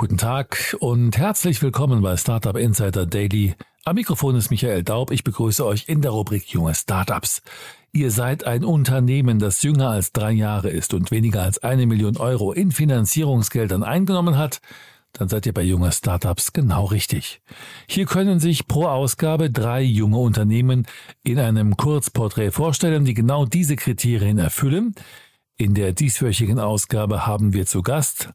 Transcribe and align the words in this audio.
Guten 0.00 0.16
Tag 0.16 0.76
und 0.78 1.18
herzlich 1.18 1.60
willkommen 1.60 2.02
bei 2.02 2.16
Startup 2.16 2.56
Insider 2.56 3.04
Daily. 3.04 3.56
Am 3.84 3.96
Mikrofon 3.96 4.36
ist 4.36 4.48
Michael 4.48 4.84
Daub. 4.84 5.10
Ich 5.10 5.24
begrüße 5.24 5.66
euch 5.66 5.88
in 5.88 6.02
der 6.02 6.12
Rubrik 6.12 6.46
Junge 6.50 6.76
Startups. 6.76 7.42
Ihr 7.90 8.12
seid 8.12 8.44
ein 8.44 8.62
Unternehmen, 8.62 9.40
das 9.40 9.60
jünger 9.64 9.90
als 9.90 10.12
drei 10.12 10.30
Jahre 10.30 10.70
ist 10.70 10.94
und 10.94 11.10
weniger 11.10 11.42
als 11.42 11.64
eine 11.64 11.84
Million 11.86 12.16
Euro 12.16 12.52
in 12.52 12.70
Finanzierungsgeldern 12.70 13.82
eingenommen 13.82 14.38
hat. 14.38 14.60
Dann 15.14 15.28
seid 15.28 15.46
ihr 15.46 15.52
bei 15.52 15.62
junge 15.62 15.90
Startups 15.90 16.52
genau 16.52 16.84
richtig. 16.84 17.40
Hier 17.88 18.06
können 18.06 18.38
sich 18.38 18.68
pro 18.68 18.86
Ausgabe 18.86 19.50
drei 19.50 19.82
junge 19.82 20.18
Unternehmen 20.18 20.86
in 21.24 21.40
einem 21.40 21.76
Kurzporträt 21.76 22.52
vorstellen, 22.52 23.04
die 23.04 23.14
genau 23.14 23.46
diese 23.46 23.74
Kriterien 23.74 24.38
erfüllen. 24.38 24.94
In 25.56 25.74
der 25.74 25.92
dieswöchigen 25.92 26.60
Ausgabe 26.60 27.26
haben 27.26 27.52
wir 27.52 27.66
zu 27.66 27.82
Gast 27.82 28.32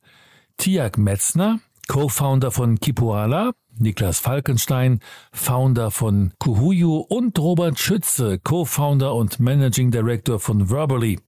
Tiag 0.58 0.98
Metzner, 0.98 1.60
Co-Founder 1.88 2.52
von 2.52 2.80
Kipuala, 2.80 3.52
Niklas 3.78 4.20
Falkenstein, 4.20 5.00
Founder 5.32 5.92
von 5.92 6.34
Kuhuyu 6.40 6.98
und 6.98 7.38
Robert 7.40 7.80
Schütze, 7.80 8.40
Co-Founder 8.40 9.14
und 9.16 9.40
Managing 9.40 9.92
Director 9.92 10.40
von 10.40 10.70
Verbally. 10.70 11.20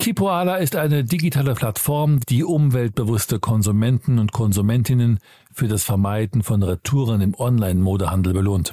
Kipoala 0.00 0.56
ist 0.56 0.76
eine 0.76 1.04
digitale 1.04 1.54
Plattform, 1.54 2.20
die 2.28 2.42
umweltbewusste 2.42 3.38
Konsumenten 3.38 4.18
und 4.18 4.32
Konsumentinnen 4.32 5.18
für 5.52 5.68
das 5.68 5.84
Vermeiden 5.84 6.42
von 6.42 6.62
Retouren 6.62 7.20
im 7.20 7.34
Online-Modehandel 7.34 8.32
belohnt. 8.32 8.72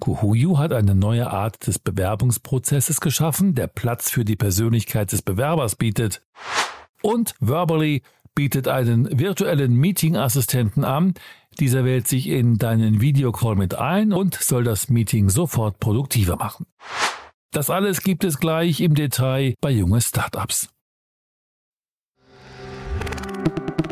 Kuhuyu 0.00 0.58
hat 0.58 0.72
eine 0.72 0.94
neue 0.94 1.30
Art 1.30 1.66
des 1.66 1.78
Bewerbungsprozesses 1.78 3.00
geschaffen, 3.00 3.54
der 3.54 3.66
Platz 3.66 4.10
für 4.10 4.24
die 4.24 4.36
Persönlichkeit 4.36 5.12
des 5.12 5.20
Bewerbers 5.22 5.76
bietet. 5.76 6.22
Und 7.02 7.34
Verbally 7.40 8.02
bietet 8.34 8.68
einen 8.68 9.18
virtuellen 9.18 9.74
Meeting-Assistenten 9.74 10.84
an. 10.84 11.14
Dieser 11.60 11.84
wählt 11.84 12.08
sich 12.08 12.28
in 12.28 12.56
deinen 12.56 13.00
Videocall 13.00 13.56
mit 13.56 13.74
ein 13.74 14.12
und 14.12 14.34
soll 14.34 14.64
das 14.64 14.88
Meeting 14.88 15.28
sofort 15.28 15.78
produktiver 15.80 16.36
machen. 16.36 16.66
Das 17.50 17.68
alles 17.68 18.02
gibt 18.02 18.24
es 18.24 18.38
gleich 18.38 18.80
im 18.80 18.94
Detail 18.94 19.54
bei 19.60 19.70
junge 19.70 20.00
Startups. 20.00 20.70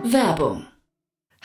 Werbung. 0.02 0.66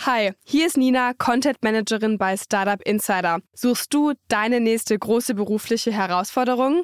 Hi, 0.05 0.31
hier 0.43 0.67
ist 0.67 0.77
Nina, 0.77 1.13
Content 1.13 1.57
Managerin 1.61 2.17
bei 2.17 2.35
Startup 2.37 2.81
Insider. 2.81 3.39
Suchst 3.53 3.93
du 3.93 4.13
deine 4.27 4.59
nächste 4.59 4.97
große 4.97 5.35
berufliche 5.35 5.91
Herausforderung? 5.91 6.83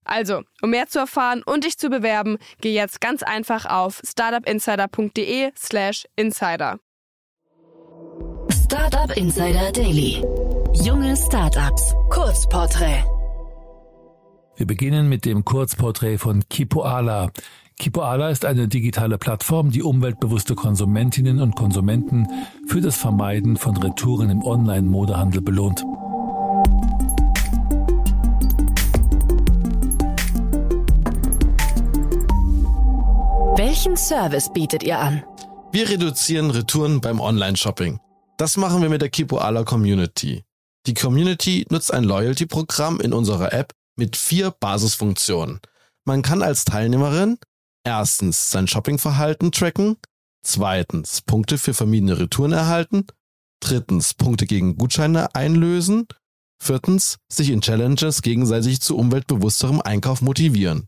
Also, 0.03 0.41
um 0.61 0.71
mehr 0.71 0.87
zu 0.87 0.99
erfahren 0.99 1.43
und 1.45 1.63
dich 1.63 1.77
zu 1.77 1.89
bewerben, 1.89 2.37
geh 2.59 2.73
jetzt 2.73 3.01
ganz 3.01 3.23
einfach 3.23 3.65
auf 3.65 4.01
startupinsider.de/slash 4.03 6.05
insider. 6.15 6.79
Startup 8.49 9.15
Insider 9.17 9.71
Daily. 9.71 10.23
Junge 10.73 11.15
Startups. 11.17 11.93
Kurzporträt. 12.09 13.03
Wir 14.55 14.65
beginnen 14.65 15.09
mit 15.09 15.25
dem 15.25 15.43
Kurzporträt 15.43 16.17
von 16.17 16.43
Kipoala. 16.49 17.31
Kipoala 17.77 18.29
ist 18.29 18.45
eine 18.45 18.67
digitale 18.67 19.17
Plattform, 19.17 19.71
die 19.71 19.81
umweltbewusste 19.81 20.55
Konsumentinnen 20.55 21.41
und 21.41 21.55
Konsumenten 21.55 22.27
für 22.67 22.79
das 22.79 22.95
Vermeiden 22.95 23.57
von 23.57 23.75
Retouren 23.75 24.29
im 24.29 24.43
Online-Modehandel 24.43 25.41
belohnt. 25.41 25.83
Welchen 33.57 33.97
Service 33.97 34.49
bietet 34.53 34.81
ihr 34.81 34.97
an? 34.97 35.23
Wir 35.73 35.89
reduzieren 35.89 36.51
Retouren 36.51 37.01
beim 37.01 37.19
Online-Shopping. 37.19 37.99
Das 38.37 38.55
machen 38.55 38.81
wir 38.81 38.89
mit 38.89 39.01
der 39.01 39.09
Kipoala 39.09 39.65
Community. 39.65 40.45
Die 40.87 40.93
Community 40.93 41.65
nutzt 41.69 41.93
ein 41.93 42.05
Loyalty-Programm 42.05 43.01
in 43.01 43.11
unserer 43.11 43.51
App 43.51 43.73
mit 43.97 44.15
vier 44.15 44.51
Basisfunktionen. 44.51 45.59
Man 46.05 46.21
kann 46.21 46.41
als 46.41 46.63
Teilnehmerin 46.63 47.39
erstens 47.83 48.51
sein 48.51 48.69
Shoppingverhalten 48.69 49.51
tracken, 49.51 49.97
zweitens 50.43 51.21
Punkte 51.21 51.57
für 51.57 51.73
vermiedene 51.73 52.19
Retouren 52.19 52.53
erhalten, 52.53 53.05
drittens 53.59 54.13
Punkte 54.13 54.45
gegen 54.45 54.77
Gutscheine 54.77 55.35
einlösen, 55.35 56.07
viertens 56.63 57.17
sich 57.29 57.49
in 57.49 57.59
Challenges 57.59 58.21
gegenseitig 58.21 58.79
zu 58.79 58.95
umweltbewussterem 58.95 59.81
Einkauf 59.81 60.21
motivieren. 60.21 60.87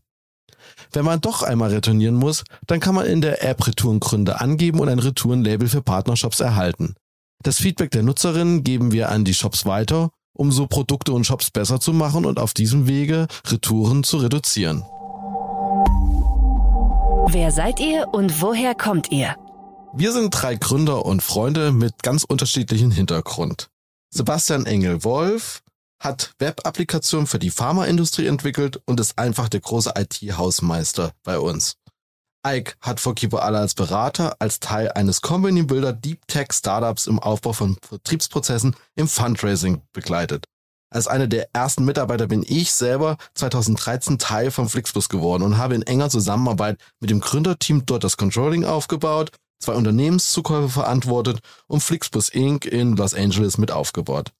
Wenn 0.92 1.04
man 1.04 1.20
doch 1.20 1.42
einmal 1.42 1.70
retournieren 1.70 2.14
muss, 2.14 2.44
dann 2.66 2.80
kann 2.80 2.94
man 2.94 3.06
in 3.06 3.20
der 3.20 3.44
App 3.44 3.66
Retourengründe 3.66 4.40
angeben 4.40 4.80
und 4.80 4.88
ein 4.88 4.98
Retourenlabel 4.98 5.68
für 5.68 5.82
Partnershops 5.82 6.40
erhalten. 6.40 6.94
Das 7.42 7.58
Feedback 7.58 7.90
der 7.90 8.02
Nutzerinnen 8.02 8.64
geben 8.64 8.92
wir 8.92 9.10
an 9.10 9.24
die 9.24 9.34
Shops 9.34 9.66
weiter, 9.66 10.10
um 10.32 10.50
so 10.50 10.66
Produkte 10.66 11.12
und 11.12 11.24
Shops 11.24 11.50
besser 11.50 11.80
zu 11.80 11.92
machen 11.92 12.24
und 12.24 12.38
auf 12.38 12.54
diesem 12.54 12.88
Wege 12.88 13.26
Retouren 13.46 14.04
zu 14.04 14.18
reduzieren. 14.18 14.84
Wer 17.28 17.50
seid 17.50 17.80
ihr 17.80 18.08
und 18.12 18.40
woher 18.40 18.74
kommt 18.74 19.10
ihr? 19.10 19.34
Wir 19.94 20.12
sind 20.12 20.30
drei 20.30 20.56
Gründer 20.56 21.04
und 21.04 21.22
Freunde 21.22 21.72
mit 21.72 22.02
ganz 22.02 22.24
unterschiedlichen 22.24 22.90
Hintergrund. 22.90 23.68
Sebastian 24.10 24.66
Engel-Wolf 24.66 25.63
hat 26.04 26.32
Web-Applikationen 26.38 27.26
für 27.26 27.38
die 27.38 27.50
Pharmaindustrie 27.50 28.26
entwickelt 28.26 28.80
und 28.84 29.00
ist 29.00 29.18
einfach 29.18 29.48
der 29.48 29.60
große 29.60 29.94
IT-Hausmeister 29.96 31.12
bei 31.24 31.38
uns. 31.38 31.76
Ike 32.46 32.74
hat 32.82 33.00
vor 33.00 33.14
Kipoala 33.14 33.60
als 33.60 33.74
Berater 33.74 34.36
als 34.38 34.60
Teil 34.60 34.92
eines 34.92 35.22
Company 35.22 35.62
Builder 35.62 35.94
Deep 35.94 36.28
Tech 36.28 36.48
Startups 36.52 37.06
im 37.06 37.18
Aufbau 37.18 37.54
von 37.54 37.78
Vertriebsprozessen 37.82 38.76
im 38.96 39.08
Fundraising 39.08 39.80
begleitet. 39.94 40.44
Als 40.94 41.08
einer 41.08 41.26
der 41.26 41.48
ersten 41.54 41.86
Mitarbeiter 41.86 42.26
bin 42.26 42.44
ich 42.46 42.72
selber 42.72 43.16
2013 43.34 44.18
Teil 44.18 44.50
von 44.50 44.68
Flixbus 44.68 45.08
geworden 45.08 45.42
und 45.42 45.56
habe 45.56 45.74
in 45.74 45.82
enger 45.82 46.10
Zusammenarbeit 46.10 46.78
mit 47.00 47.10
dem 47.10 47.20
Gründerteam 47.20 47.86
dort 47.86 48.04
das 48.04 48.18
Controlling 48.18 48.64
aufgebaut, 48.64 49.32
zwei 49.58 49.72
Unternehmenszukäufe 49.72 50.68
verantwortet 50.68 51.40
und 51.66 51.82
Flixbus 51.82 52.28
Inc. 52.28 52.66
in 52.66 52.94
Los 52.94 53.14
Angeles 53.14 53.56
mit 53.56 53.72
aufgebaut. 53.72 54.30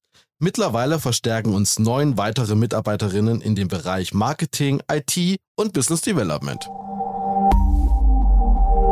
Mittlerweile 0.44 1.00
verstärken 1.00 1.54
uns 1.54 1.78
neun 1.78 2.18
weitere 2.18 2.54
Mitarbeiterinnen 2.54 3.41
in 3.41 3.54
dem 3.54 3.68
Bereich 3.68 4.13
Marketing, 4.13 4.83
IT 4.92 5.39
und 5.57 5.72
Business 5.72 6.03
Development. 6.03 6.63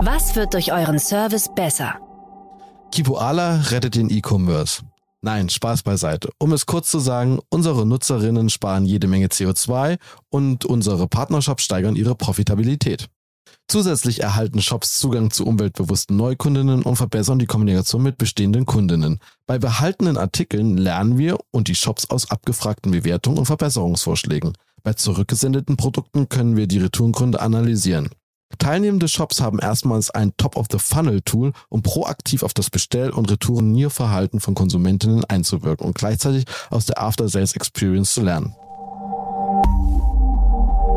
Was 0.00 0.34
wird 0.34 0.54
durch 0.54 0.72
euren 0.72 0.98
Service 0.98 1.50
besser? 1.54 1.96
Kipoala 2.90 3.56
rettet 3.68 3.96
den 3.96 4.08
E-Commerce. 4.08 4.80
Nein, 5.20 5.50
Spaß 5.50 5.82
beiseite. 5.82 6.30
Um 6.38 6.54
es 6.54 6.64
kurz 6.64 6.90
zu 6.90 7.00
sagen, 7.00 7.38
unsere 7.50 7.84
Nutzerinnen 7.84 8.48
sparen 8.48 8.86
jede 8.86 9.06
Menge 9.06 9.26
CO2 9.26 9.98
und 10.30 10.64
unsere 10.64 11.06
Partnershops 11.06 11.64
steigern 11.64 11.96
ihre 11.96 12.14
Profitabilität. 12.14 13.10
Zusätzlich 13.68 14.20
erhalten 14.22 14.60
Shops 14.60 14.98
Zugang 14.98 15.30
zu 15.30 15.46
umweltbewussten 15.46 16.16
Neukundinnen 16.16 16.82
und 16.82 16.96
verbessern 16.96 17.38
die 17.38 17.46
Kommunikation 17.46 18.02
mit 18.02 18.18
bestehenden 18.18 18.66
Kundinnen. 18.66 19.18
Bei 19.46 19.58
behaltenen 19.58 20.18
Artikeln 20.18 20.76
lernen 20.76 21.16
wir 21.16 21.38
und 21.50 21.68
die 21.68 21.74
Shops 21.74 22.10
aus 22.10 22.30
abgefragten 22.30 22.92
Bewertungen 22.92 23.38
und 23.38 23.46
Verbesserungsvorschlägen. 23.46 24.52
Bei 24.82 24.92
zurückgesendeten 24.92 25.76
Produkten 25.76 26.28
können 26.28 26.56
wir 26.56 26.66
die 26.66 26.78
Retourengründe 26.78 27.40
analysieren. 27.40 28.10
Teilnehmende 28.58 29.08
Shops 29.08 29.40
haben 29.40 29.58
erstmals 29.58 30.10
ein 30.10 30.36
Top-of-the-Funnel-Tool, 30.36 31.52
um 31.68 31.82
proaktiv 31.82 32.42
auf 32.42 32.52
das 32.54 32.70
Bestell- 32.70 33.10
und 33.10 33.30
Retournierverhalten 33.30 34.40
von 34.40 34.54
Konsumentinnen 34.54 35.24
einzuwirken 35.24 35.86
und 35.86 35.94
gleichzeitig 35.94 36.44
aus 36.70 36.86
der 36.86 37.00
After-Sales-Experience 37.00 38.12
zu 38.12 38.22
lernen. 38.22 38.54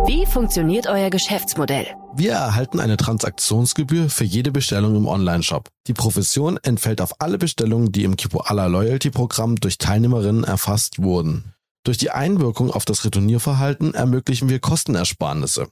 Wie 0.08 0.28
funktioniert 0.28 0.86
euer 0.86 1.10
Geschäftsmodell? 1.10 1.88
Wir 2.16 2.34
erhalten 2.34 2.80
eine 2.80 2.96
Transaktionsgebühr 2.96 4.08
für 4.12 4.24
jede 4.24 4.52
Bestellung 4.52 4.96
im 4.96 5.08
Onlineshop. 5.08 5.70
Die 5.88 5.94
Provision 5.94 6.58
entfällt 6.62 7.02
auf 7.02 7.20
alle 7.22 7.40
Bestellungen, 7.40 7.92
die 7.92 8.04
im 8.04 8.16
Kipoala 8.16 8.68
Loyalty 8.68 9.10
Programm 9.10 9.56
durch 9.56 9.80
Teilnehmerinnen 9.80 10.44
erfasst 10.44 11.02
wurden. 11.02 11.56
Durch 11.84 11.98
die 11.98 12.12
Einwirkung 12.12 12.70
auf 12.70 12.86
das 12.86 13.04
Retournierverhalten 13.04 13.96
ermöglichen 13.96 14.48
wir 14.48 14.60
Kostenersparnisse. 14.60 15.70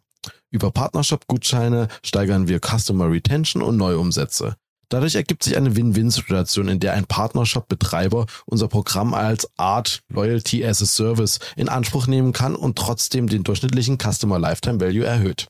Über 0.49 0.71
Partnershop-Gutscheine 0.71 1.87
steigern 2.03 2.47
wir 2.47 2.59
Customer 2.59 3.11
Retention 3.11 3.61
und 3.61 3.77
Neuumsätze. 3.77 4.55
Dadurch 4.89 5.15
ergibt 5.15 5.43
sich 5.43 5.57
eine 5.57 5.75
Win-Win-Situation, 5.75 6.67
in 6.67 6.79
der 6.79 6.93
ein 6.93 7.05
Partnershop-Betreiber 7.05 8.25
unser 8.45 8.67
Programm 8.67 9.13
als 9.13 9.49
Art 9.57 10.01
Loyalty 10.09 10.65
as 10.65 10.81
a 10.81 10.85
Service 10.85 11.39
in 11.55 11.69
Anspruch 11.69 12.07
nehmen 12.07 12.33
kann 12.33 12.55
und 12.55 12.77
trotzdem 12.77 13.27
den 13.27 13.43
durchschnittlichen 13.43 13.97
Customer 13.97 14.39
Lifetime 14.39 14.79
Value 14.79 15.05
erhöht. 15.05 15.47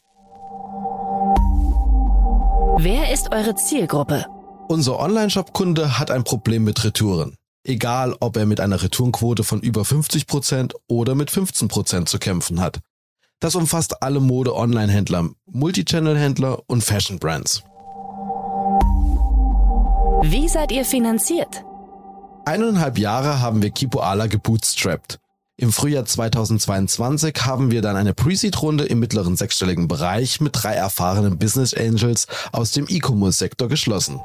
Wer 2.77 3.13
ist 3.13 3.31
eure 3.31 3.55
Zielgruppe? 3.55 4.25
Unser 4.67 4.99
Online-Shop-Kunde 4.99 5.99
hat 5.99 6.09
ein 6.09 6.23
Problem 6.23 6.63
mit 6.63 6.83
Retouren. 6.83 7.35
Egal, 7.65 8.15
ob 8.19 8.35
er 8.35 8.45
mit 8.45 8.59
einer 8.59 8.81
Retourenquote 8.81 9.43
von 9.43 9.61
über 9.61 9.83
50% 9.83 10.73
oder 10.87 11.15
mit 11.15 11.31
15% 11.31 12.05
zu 12.05 12.19
kämpfen 12.19 12.59
hat. 12.59 12.79
Das 13.39 13.55
umfasst 13.55 14.01
alle 14.01 14.19
Mode-Online-Händler, 14.19 15.29
Multichannel-Händler 15.51 16.61
und 16.67 16.83
Fashion-Brands. 16.83 17.63
Wie 20.25 20.47
seid 20.47 20.71
ihr 20.71 20.85
finanziert? 20.85 21.65
Eineinhalb 22.45 22.97
Jahre 22.97 23.41
haben 23.41 23.61
wir 23.61 23.71
Kipoala 23.71 24.27
gebootstrapped. 24.27 25.19
Im 25.57 25.73
Frühjahr 25.73 26.05
2022 26.05 27.35
haben 27.45 27.71
wir 27.71 27.81
dann 27.81 27.97
eine 27.97 28.13
Pre-Seed-Runde 28.13 28.85
im 28.85 29.01
mittleren 29.01 29.35
sechsstelligen 29.35 29.89
Bereich 29.89 30.39
mit 30.39 30.53
drei 30.53 30.75
erfahrenen 30.75 31.37
Business 31.37 31.73
Angels 31.73 32.27
aus 32.53 32.71
dem 32.71 32.85
E-Commerce-Sektor 32.87 33.67
geschlossen. 33.67 34.21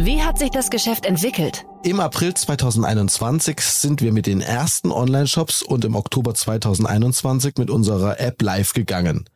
Wie 0.00 0.22
hat 0.22 0.38
sich 0.38 0.48
das 0.48 0.70
Geschäft 0.70 1.04
entwickelt? 1.04 1.66
Im 1.82 2.00
April 2.00 2.32
2021 2.32 3.60
sind 3.60 4.00
wir 4.00 4.14
mit 4.14 4.26
den 4.26 4.40
ersten 4.40 4.90
Online-Shops 4.90 5.62
und 5.62 5.84
im 5.84 5.94
Oktober 5.94 6.32
2021 6.32 7.58
mit 7.58 7.68
unserer 7.68 8.18
App 8.18 8.40
live 8.40 8.72
gegangen. 8.72 9.28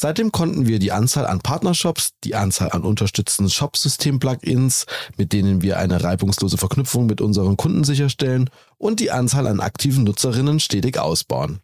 Seitdem 0.00 0.30
konnten 0.30 0.68
wir 0.68 0.78
die 0.78 0.92
Anzahl 0.92 1.26
an 1.26 1.40
Partnershops, 1.40 2.12
die 2.22 2.36
Anzahl 2.36 2.70
an 2.70 2.82
unterstützenden 2.82 3.50
Shopsystem-Plugins, 3.50 4.86
mit 5.16 5.32
denen 5.32 5.60
wir 5.60 5.80
eine 5.80 6.04
reibungslose 6.04 6.56
Verknüpfung 6.56 7.06
mit 7.06 7.20
unseren 7.20 7.56
Kunden 7.56 7.82
sicherstellen, 7.82 8.48
und 8.76 9.00
die 9.00 9.10
Anzahl 9.10 9.48
an 9.48 9.58
aktiven 9.58 10.04
Nutzerinnen 10.04 10.60
stetig 10.60 11.00
ausbauen. 11.00 11.58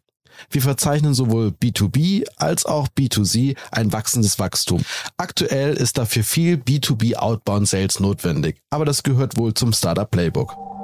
Wir 0.49 0.61
verzeichnen 0.61 1.13
sowohl 1.13 1.53
B2B 1.63 2.25
als 2.35 2.65
auch 2.65 2.89
B2C 2.89 3.55
ein 3.71 3.93
wachsendes 3.93 4.37
Wachstum. 4.37 4.81
Aktuell 5.15 5.73
ist 5.75 5.97
dafür 5.97 6.25
viel 6.25 6.57
B2B 6.57 7.15
Outbound 7.15 7.69
Sales 7.69 8.01
notwendig, 8.01 8.57
aber 8.69 8.83
das 8.83 9.03
gehört 9.03 9.37
wohl 9.37 9.53
zum 9.53 9.71
Startup 9.71 10.11
Playbook. 10.11 10.74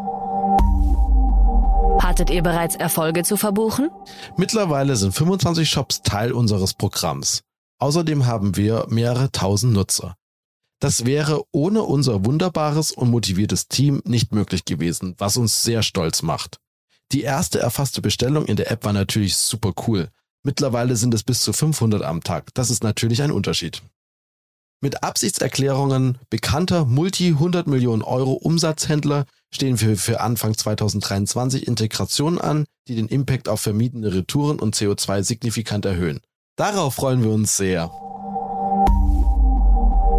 Hattet 2.02 2.32
ihr 2.32 2.42
bereits 2.42 2.76
Erfolge 2.76 3.22
zu 3.22 3.38
verbuchen? 3.38 3.92
Mittlerweile 4.36 4.96
sind 4.96 5.14
25 5.14 5.70
Shops 5.70 6.02
Teil 6.02 6.32
unseres 6.32 6.74
Programms. 6.74 7.44
Außerdem 7.78 8.26
haben 8.26 8.58
wir 8.58 8.88
mehrere 8.90 9.32
tausend 9.32 9.74
Nutzer. 9.74 10.16
Das 10.80 11.06
wäre 11.06 11.44
ohne 11.52 11.84
unser 11.84 12.26
wunderbares 12.26 12.92
und 12.92 13.12
motiviertes 13.12 13.68
Team 13.68 14.02
nicht 14.04 14.34
möglich 14.34 14.66
gewesen, 14.66 15.14
was 15.20 15.38
uns 15.38 15.62
sehr 15.62 15.84
stolz 15.84 16.24
macht. 16.24 16.58
Die 17.12 17.22
erste 17.22 17.60
erfasste 17.60 18.02
Bestellung 18.02 18.46
in 18.46 18.56
der 18.56 18.72
App 18.72 18.84
war 18.84 18.94
natürlich 18.94 19.38
super 19.38 19.72
cool. 19.86 20.10
Mittlerweile 20.42 20.96
sind 20.96 21.14
es 21.14 21.22
bis 21.22 21.42
zu 21.42 21.54
500 21.54 22.02
am 22.02 22.24
Tag. 22.24 22.52
Das 22.56 22.72
ist 22.72 22.84
natürlich 22.84 23.22
ein 23.22 23.32
Unterschied. 23.32 23.84
Mit 24.82 25.04
Absichtserklärungen 25.04 26.18
bekannter 26.32 26.86
Multi-100 26.86 27.70
Millionen 27.70 28.02
Euro 28.02 28.32
Umsatzhändler 28.32 29.28
stehen 29.54 29.80
wir 29.80 29.98
für 29.98 30.22
Anfang 30.22 30.58
2023 30.58 31.68
Integrationen 31.68 32.40
an, 32.40 32.66
die 32.88 32.96
den 32.96 33.08
Impact 33.08 33.50
auf 33.50 33.62
vermiedene 33.62 34.14
Retouren 34.14 34.60
und 34.60 34.76
CO2 34.76 35.24
signifikant 35.24 35.86
erhöhen. 35.86 36.22
Darauf 36.56 36.96
freuen 36.96 37.24
wir 37.24 37.32
uns 37.32 37.58
sehr. 37.58 37.90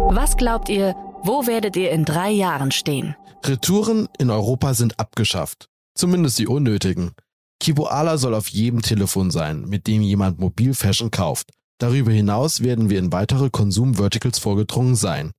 Was 0.09 0.37
glaubt 0.37 0.69
ihr, 0.69 0.95
wo 1.23 1.47
werdet 1.47 1.75
ihr 1.75 1.91
in 1.91 2.05
drei 2.05 2.29
Jahren 2.29 2.71
stehen? 2.71 3.15
Retouren 3.45 4.07
in 4.19 4.29
Europa 4.29 4.73
sind 4.73 4.99
abgeschafft. 4.99 5.67
Zumindest 5.95 6.39
die 6.39 6.47
unnötigen. 6.47 7.11
Kiboala 7.59 8.17
soll 8.17 8.35
auf 8.35 8.49
jedem 8.49 8.81
Telefon 8.81 9.31
sein, 9.31 9.61
mit 9.61 9.87
dem 9.87 10.01
jemand 10.01 10.39
mobil 10.39 10.73
Fashion 10.73 11.11
kauft. 11.11 11.51
Darüber 11.79 12.11
hinaus 12.11 12.61
werden 12.61 12.89
wir 12.89 12.99
in 12.99 13.11
weitere 13.11 13.49
Konsum-Verticals 13.49 14.39
vorgedrungen 14.39 14.95
sein. 14.95 15.31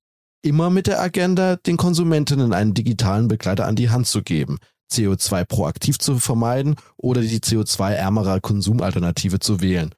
Immer 0.44 0.68
mit 0.68 0.88
der 0.88 1.00
Agenda, 1.00 1.56
den 1.56 1.78
Konsumentinnen 1.78 2.52
einen 2.52 2.74
digitalen 2.74 3.28
Begleiter 3.28 3.66
an 3.66 3.76
die 3.76 3.88
Hand 3.88 4.06
zu 4.06 4.20
geben, 4.22 4.58
CO2 4.92 5.46
proaktiv 5.46 5.98
zu 5.98 6.18
vermeiden 6.18 6.76
oder 6.98 7.22
die 7.22 7.38
CO2-ärmere 7.40 8.42
Konsumalternative 8.42 9.38
zu 9.38 9.62
wählen. 9.62 9.94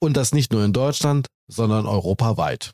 Und 0.00 0.16
das 0.16 0.32
nicht 0.32 0.54
nur 0.54 0.64
in 0.64 0.72
Deutschland, 0.72 1.26
sondern 1.48 1.84
europaweit. 1.84 2.72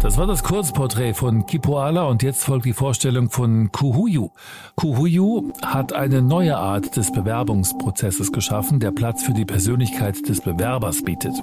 Das 0.00 0.18
war 0.18 0.26
das 0.26 0.42
Kurzporträt 0.42 1.14
von 1.14 1.46
Kipoala 1.46 2.06
und 2.06 2.24
jetzt 2.24 2.42
folgt 2.42 2.66
die 2.66 2.72
Vorstellung 2.72 3.30
von 3.30 3.70
Kuhuyu. 3.70 4.30
Kuhuyu 4.74 5.52
hat 5.64 5.92
eine 5.92 6.22
neue 6.22 6.56
Art 6.56 6.96
des 6.96 7.12
Bewerbungsprozesses 7.12 8.32
geschaffen, 8.32 8.80
der 8.80 8.90
Platz 8.90 9.22
für 9.22 9.32
die 9.32 9.44
Persönlichkeit 9.44 10.28
des 10.28 10.40
Bewerbers 10.40 11.04
bietet. 11.04 11.34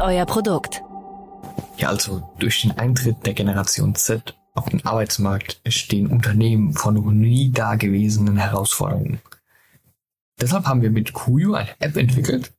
Euer 0.00 0.26
Produkt? 0.26 0.82
Ja, 1.76 1.88
also 1.88 2.30
durch 2.38 2.62
den 2.62 2.72
Eintritt 2.72 3.24
der 3.24 3.34
Generation 3.34 3.94
Z 3.94 4.36
auf 4.54 4.68
den 4.68 4.84
Arbeitsmarkt 4.84 5.60
stehen 5.68 6.08
Unternehmen 6.08 6.74
vor 6.74 6.92
noch 6.92 7.10
nie 7.10 7.50
dagewesenen 7.50 8.36
Herausforderungen. 8.36 9.20
Deshalb 10.40 10.66
haben 10.66 10.82
wir 10.82 10.90
mit 10.90 11.12
Kuyu 11.12 11.54
eine 11.54 11.70
App 11.78 11.96
entwickelt, 11.96 12.52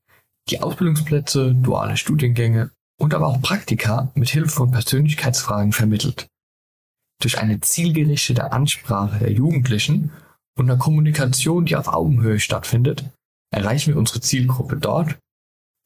die 0.50 0.62
Ausbildungsplätze, 0.62 1.54
duale 1.54 1.98
Studiengänge 1.98 2.72
und 3.00 3.14
aber 3.14 3.28
auch 3.28 3.42
Praktika 3.42 4.12
mit 4.16 4.30
Hilfe 4.30 4.50
von 4.50 4.72
Persönlichkeitsfragen 4.72 5.74
vermittelt. 5.74 6.28
Durch 7.22 7.40
eine 7.40 7.60
zielgerichtete 7.60 8.52
Ansprache 8.52 9.20
der 9.20 9.32
Jugendlichen 9.32 10.12
und 10.58 10.70
einer 10.70 10.80
Kommunikation, 10.80 11.66
die 11.66 11.76
auf 11.76 11.88
Augenhöhe 11.88 12.40
stattfindet, 12.40 13.06
erreichen 13.52 13.94
wir 13.94 14.00
unsere 14.00 14.22
Zielgruppe 14.22 14.78
dort, 14.78 15.18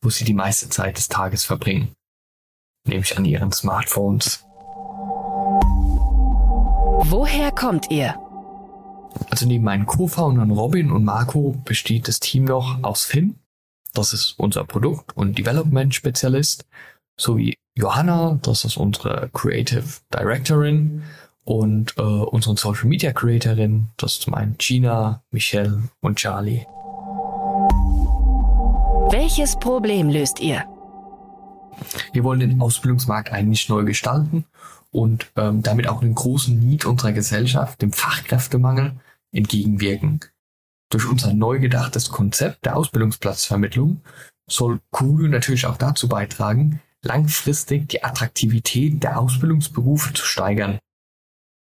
wo 0.05 0.09
sie 0.11 0.23
die 0.23 0.35
meiste 0.35 0.69
Zeit 0.69 0.97
des 0.97 1.07
Tages 1.07 1.43
verbringen, 1.43 1.95
nämlich 2.87 3.17
an 3.17 3.25
ihren 3.25 3.51
Smartphones. 3.51 4.45
Woher 7.07 7.51
kommt 7.51 7.89
ihr? 7.89 8.15
Also 9.31 9.47
neben 9.47 9.63
meinen 9.63 9.87
Co-Foundern 9.87 10.51
Robin 10.51 10.91
und 10.91 11.03
Marco 11.03 11.55
besteht 11.65 12.07
das 12.07 12.19
Team 12.19 12.45
noch 12.45 12.83
aus 12.83 13.03
Finn, 13.03 13.39
das 13.93 14.13
ist 14.13 14.35
unser 14.37 14.63
Produkt- 14.63 15.17
und 15.17 15.37
Development-Spezialist, 15.39 16.67
sowie 17.17 17.55
Johanna, 17.75 18.39
das 18.43 18.63
ist 18.63 18.77
unsere 18.77 19.29
Creative 19.33 19.85
Directorin 20.13 21.03
und 21.45 21.97
äh, 21.97 22.01
unsere 22.01 22.55
Social 22.57 22.85
Media 22.85 23.11
Creatorin, 23.11 23.87
das 23.97 24.13
ist 24.13 24.21
zum 24.21 24.35
einen 24.35 24.55
Gina, 24.59 25.23
Michelle 25.31 25.89
und 26.01 26.17
Charlie. 26.17 26.65
Welches 29.11 29.55
Problem 29.55 30.09
löst 30.09 30.39
ihr? 30.39 30.65
Wir 32.11 32.23
wollen 32.23 32.39
den 32.39 32.59
Ausbildungsmarkt 32.59 33.31
eigentlich 33.31 33.69
neu 33.69 33.83
gestalten 33.83 34.45
und 34.91 35.31
ähm, 35.35 35.61
damit 35.61 35.87
auch 35.87 35.99
den 35.99 36.15
großen 36.15 36.57
Need 36.59 36.85
unserer 36.85 37.11
Gesellschaft, 37.11 37.81
dem 37.81 37.93
Fachkräftemangel, 37.93 38.93
entgegenwirken. 39.31 40.21
Durch 40.89 41.07
unser 41.07 41.33
neu 41.33 41.59
gedachtes 41.59 42.09
Konzept 42.09 42.65
der 42.65 42.75
Ausbildungsplatzvermittlung 42.77 44.01
soll 44.47 44.79
Kuyu 44.91 45.27
natürlich 45.27 45.67
auch 45.67 45.77
dazu 45.77 46.09
beitragen, 46.09 46.81
langfristig 47.03 47.87
die 47.89 48.03
Attraktivität 48.03 49.03
der 49.03 49.19
Ausbildungsberufe 49.19 50.13
zu 50.13 50.25
steigern. 50.25 50.79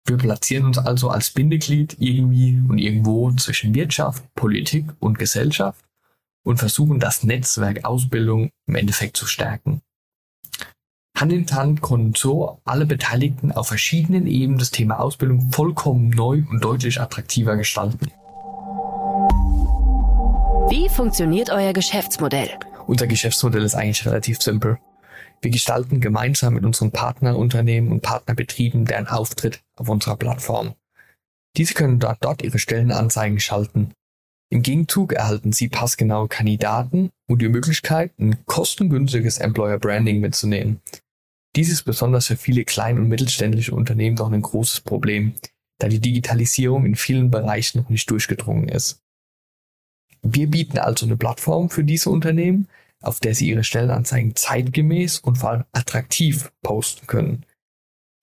Wir 0.07 0.17
platzieren 0.17 0.65
uns 0.65 0.79
also 0.79 1.11
als 1.11 1.31
Bindeglied 1.31 1.97
irgendwie 1.99 2.63
und 2.67 2.79
irgendwo 2.79 3.31
zwischen 3.33 3.75
Wirtschaft, 3.75 4.25
Politik 4.35 4.87
und 5.01 5.19
Gesellschaft 5.19 5.85
und 6.49 6.57
versuchen 6.57 6.99
das 6.99 7.25
Netzwerk 7.25 7.85
Ausbildung 7.85 8.49
im 8.67 8.75
Endeffekt 8.75 9.19
zu 9.19 9.27
stärken. 9.27 9.83
Hand 11.15 11.31
in 11.31 11.47
Hand 11.51 11.83
konnten 11.83 12.15
so 12.15 12.63
alle 12.65 12.87
Beteiligten 12.87 13.53
auf 13.53 13.69
verschiedenen 13.69 14.27
Ebenen 14.27 14.59
das 14.59 14.71
Thema 14.71 14.99
Ausbildung 14.99 15.53
vollkommen 15.53 16.09
neu 16.09 16.45
und 16.49 16.65
deutlich 16.65 17.03
attraktiver 17.03 17.59
gestalten. 17.59 18.11
Wie 20.71 20.89
funktioniert 20.89 21.51
euer 21.51 21.75
Geschäftsmodell? 21.75 22.49
Unser 22.87 23.09
Geschäftsmodell 23.09 23.65
ist 23.65 23.75
eigentlich 23.75 24.07
relativ 24.07 24.41
simpel. 24.41 24.79
Wir 25.43 25.51
gestalten 25.51 26.01
gemeinsam 26.01 26.55
mit 26.55 26.65
unseren 26.65 26.93
Partnerunternehmen 26.93 27.93
und 27.93 28.01
Partnerbetrieben 28.01 28.87
deren 28.87 29.07
Auftritt 29.07 29.61
auf 29.77 29.91
unserer 29.91 30.17
Plattform. 30.17 30.75
Diese 31.59 31.75
können 31.75 31.99
dort, 31.99 32.25
dort 32.25 32.41
ihre 32.41 32.59
Stellenanzeigen 32.59 33.39
schalten. 33.39 33.93
Im 34.51 34.63
Gegenzug 34.63 35.13
erhalten 35.13 35.53
sie 35.53 35.69
passgenaue 35.69 36.29
Kandidaten 36.29 37.11
und 37.29 37.43
die 37.43 37.49
Möglichkeit, 37.49 38.13
ein 38.19 38.45
kostengünstiges 38.47 39.39
Employer 39.39 39.79
Branding 39.79 40.21
mitzunehmen. 40.21 40.81
Dies 41.55 41.71
ist 41.71 41.83
besonders 41.83 42.27
für 42.27 42.37
viele 42.37 42.65
klein- 42.65 42.99
und 42.99 43.09
mittelständische 43.09 43.75
Unternehmen 43.75 44.17
doch 44.17 44.31
ein 44.31 44.43
großes 44.43 44.81
Problem, 44.81 45.35
da 45.79 45.89
die 45.89 46.01
Digitalisierung 46.01 46.87
in 46.87 46.95
vielen 46.95 47.31
Bereichen 47.31 47.79
noch 47.79 47.91
nicht 47.91 48.11
durchgedrungen 48.11 48.69
ist. 48.69 49.03
Wir 50.23 50.49
bieten 50.49 50.79
also 50.79 51.07
eine 51.07 51.17
Plattform 51.17 51.71
für 51.71 51.85
diese 51.85 52.11
Unternehmen, 52.11 52.69
auf 53.01 53.21
der 53.21 53.35
sie 53.35 53.49
ihre 53.49 53.65
Stellenanzeigen 53.65 54.35
zeitgemäß 54.35 55.19
und 55.19 55.37
vor 55.37 55.51
allem 55.51 55.65
attraktiv 55.73 56.53
posten 56.63 57.07
können. 57.07 57.45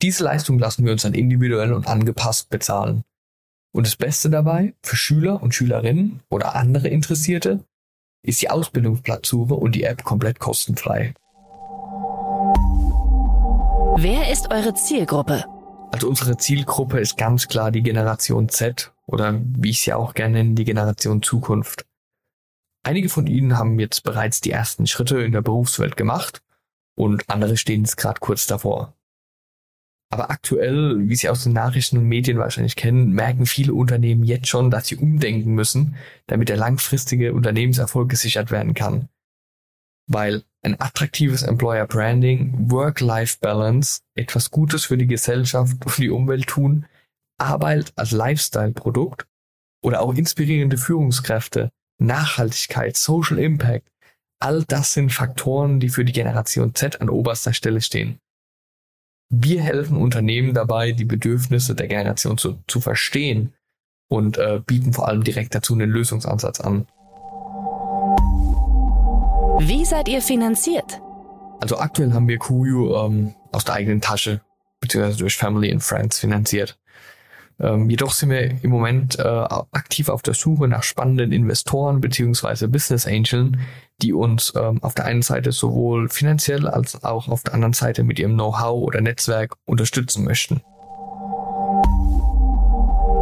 Diese 0.01 0.23
Leistung 0.23 0.59
lassen 0.59 0.85
wir 0.85 0.91
uns 0.91 1.03
dann 1.03 1.13
individuell 1.13 1.71
und 1.71 1.87
angepasst 1.87 2.49
bezahlen. 2.49 3.03
Und 3.75 3.85
das 3.85 3.97
Beste 3.97 4.29
dabei 4.29 4.73
für 4.81 4.95
Schüler 4.95 5.43
und 5.43 5.53
Schülerinnen 5.53 6.21
oder 6.29 6.55
andere 6.55 6.87
Interessierte 6.87 7.65
ist 8.25 8.41
die 8.41 8.49
Ausbildungsplatzsuche 8.49 9.53
und 9.53 9.75
die 9.75 9.83
App 9.83 10.05
komplett 10.05 10.39
kostenfrei. 10.39 11.13
Wer 13.97 14.31
ist 14.31 14.49
eure 14.49 14.73
Zielgruppe? 14.75 15.43
Also 15.91 16.07
unsere 16.07 16.37
Zielgruppe 16.37 17.01
ist 17.01 17.17
ganz 17.17 17.49
klar 17.49 17.69
die 17.69 17.83
Generation 17.83 18.47
Z 18.47 18.93
oder 19.07 19.41
wie 19.43 19.71
ich 19.71 19.81
sie 19.81 19.91
auch 19.91 20.13
gerne 20.13 20.35
nenne, 20.35 20.55
die 20.55 20.63
Generation 20.63 21.21
Zukunft. 21.21 21.85
Einige 22.83 23.09
von 23.09 23.27
ihnen 23.27 23.57
haben 23.57 23.77
jetzt 23.77 24.03
bereits 24.03 24.39
die 24.39 24.51
ersten 24.51 24.87
Schritte 24.87 25.19
in 25.19 25.33
der 25.33 25.41
Berufswelt 25.41 25.97
gemacht 25.97 26.41
und 26.97 27.29
andere 27.29 27.57
stehen 27.57 27.81
jetzt 27.81 27.97
gerade 27.97 28.21
kurz 28.21 28.47
davor. 28.47 28.93
Aber 30.15 30.31
aktuell, 30.31 31.09
wie 31.09 31.15
Sie 31.17 31.27
aus 31.27 31.43
den 31.43 31.51
Nachrichten 31.51 31.97
und 31.97 32.07
Medien 32.07 32.37
wahrscheinlich 32.37 32.77
kennen, 32.77 33.11
merken 33.11 33.45
viele 33.45 33.73
Unternehmen 33.73 34.23
jetzt 34.23 34.47
schon, 34.47 34.71
dass 34.71 34.87
sie 34.87 34.95
umdenken 34.95 35.53
müssen, 35.53 35.97
damit 36.27 36.47
der 36.47 36.55
langfristige 36.55 37.33
Unternehmenserfolg 37.33 38.07
gesichert 38.07 38.49
werden 38.49 38.73
kann. 38.73 39.09
Weil 40.07 40.43
ein 40.61 40.79
attraktives 40.79 41.43
Employer 41.43 41.85
Branding, 41.85 42.71
Work-Life-Balance, 42.71 44.03
etwas 44.15 44.51
Gutes 44.51 44.85
für 44.85 44.97
die 44.97 45.07
Gesellschaft 45.07 45.85
und 45.85 45.97
die 45.97 46.09
Umwelt 46.09 46.47
tun, 46.47 46.85
Arbeit 47.37 47.91
als 47.97 48.11
Lifestyle-Produkt 48.11 49.27
oder 49.83 49.99
auch 49.99 50.15
inspirierende 50.15 50.77
Führungskräfte 50.77 51.71
Nachhaltigkeit, 51.97 52.95
Social 52.95 53.37
Impact, 53.37 53.89
all 54.39 54.63
das 54.63 54.93
sind 54.93 55.11
Faktoren, 55.11 55.81
die 55.81 55.89
für 55.89 56.05
die 56.05 56.13
Generation 56.13 56.73
Z 56.73 57.01
an 57.01 57.09
oberster 57.09 57.51
Stelle 57.51 57.81
stehen. 57.81 58.21
Wir 59.29 59.61
helfen 59.61 59.97
Unternehmen 59.97 60.53
dabei, 60.53 60.91
die 60.91 61.05
Bedürfnisse 61.05 61.75
der 61.75 61.87
Generation 61.87 62.37
zu, 62.37 62.59
zu 62.67 62.79
verstehen 62.79 63.53
und 64.07 64.37
äh, 64.37 64.61
bieten 64.65 64.93
vor 64.93 65.07
allem 65.07 65.23
direkt 65.23 65.55
dazu 65.55 65.73
einen 65.73 65.89
Lösungsansatz 65.89 66.59
an. 66.61 66.87
Wie 69.59 69.85
seid 69.85 70.07
ihr 70.07 70.21
finanziert? 70.21 71.01
Also 71.59 71.77
aktuell 71.77 72.13
haben 72.13 72.27
wir 72.27 72.37
Kuyu 72.37 72.93
ähm, 72.95 73.33
aus 73.51 73.65
der 73.65 73.75
eigenen 73.75 74.01
Tasche 74.01 74.41
beziehungsweise 74.79 75.17
durch 75.17 75.35
Family 75.35 75.71
and 75.71 75.81
Friends 75.81 76.19
finanziert. 76.19 76.77
Ähm, 77.59 77.89
jedoch 77.89 78.11
sind 78.11 78.29
wir 78.29 78.63
im 78.63 78.69
Moment 78.69 79.17
äh, 79.17 79.21
aktiv 79.21 80.09
auf 80.09 80.21
der 80.21 80.33
Suche 80.33 80.67
nach 80.67 80.83
spannenden 80.83 81.31
Investoren 81.31 82.01
beziehungsweise 82.01 82.67
Business 82.67 83.07
Angeln, 83.07 83.61
die 84.01 84.13
uns 84.13 84.53
ähm, 84.55 84.83
auf 84.83 84.93
der 84.93 85.05
einen 85.05 85.21
Seite 85.21 85.51
sowohl 85.51 86.09
finanziell 86.09 86.67
als 86.67 87.03
auch 87.03 87.29
auf 87.29 87.43
der 87.43 87.53
anderen 87.53 87.73
Seite 87.73 88.03
mit 88.03 88.19
ihrem 88.19 88.33
Know-how 88.33 88.83
oder 88.83 89.01
Netzwerk 89.01 89.55
unterstützen 89.65 90.25
möchten. 90.25 90.61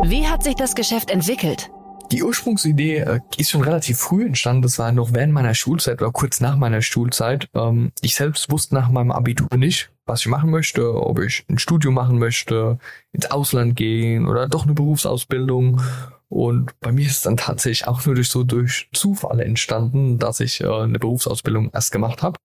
Wie 0.06 0.28
hat 0.28 0.44
sich 0.44 0.56
das 0.56 0.76
Geschäft 0.76 1.12
entwickelt? 1.12 1.70
Die 2.12 2.24
Ursprungsidee 2.24 2.98
äh, 2.98 3.20
ist 3.38 3.52
schon 3.52 3.62
relativ 3.62 3.98
früh 3.98 4.26
entstanden. 4.26 4.64
Das 4.64 4.78
war 4.78 4.92
noch 4.92 5.14
während 5.14 5.34
meiner 5.34 5.56
Schulzeit 5.56 6.02
oder 6.02 6.12
kurz 6.12 6.42
nach 6.42 6.58
meiner 6.58 6.82
Schulzeit. 6.82 7.48
Ähm, 7.54 7.92
ich 8.02 8.16
selbst 8.16 8.52
wusste 8.52 8.76
nach 8.76 8.90
meinem 8.90 9.12
Abitur 9.12 9.48
nicht, 9.56 9.93
was 10.06 10.22
ich 10.22 10.28
machen 10.28 10.50
möchte, 10.50 10.94
ob 10.96 11.20
ich 11.20 11.46
ein 11.50 11.60
Studium 11.60 11.94
machen 11.94 12.20
möchte, 12.20 12.78
ins 13.12 13.32
Ausland 13.32 13.76
gehen 13.76 14.28
oder 14.28 14.48
doch 14.48 14.64
eine 14.64 14.74
Berufsausbildung. 14.74 15.82
Und 16.30 16.78
bei 16.80 16.92
mir 16.92 17.06
ist 17.06 17.18
es 17.18 17.22
dann 17.22 17.38
tatsächlich 17.38 17.88
auch 17.88 18.06
nur 18.06 18.16
durch 18.16 18.30
so 18.30 18.44
durch 18.44 18.90
Zufall 18.94 19.40
entstanden, 19.40 20.18
dass 20.20 20.40
ich 20.40 20.62
äh, 20.62 20.68
eine 20.68 21.00
Berufsausbildung 21.00 21.72
erst 21.74 21.92
gemacht 21.92 22.24
habe. 22.24 22.40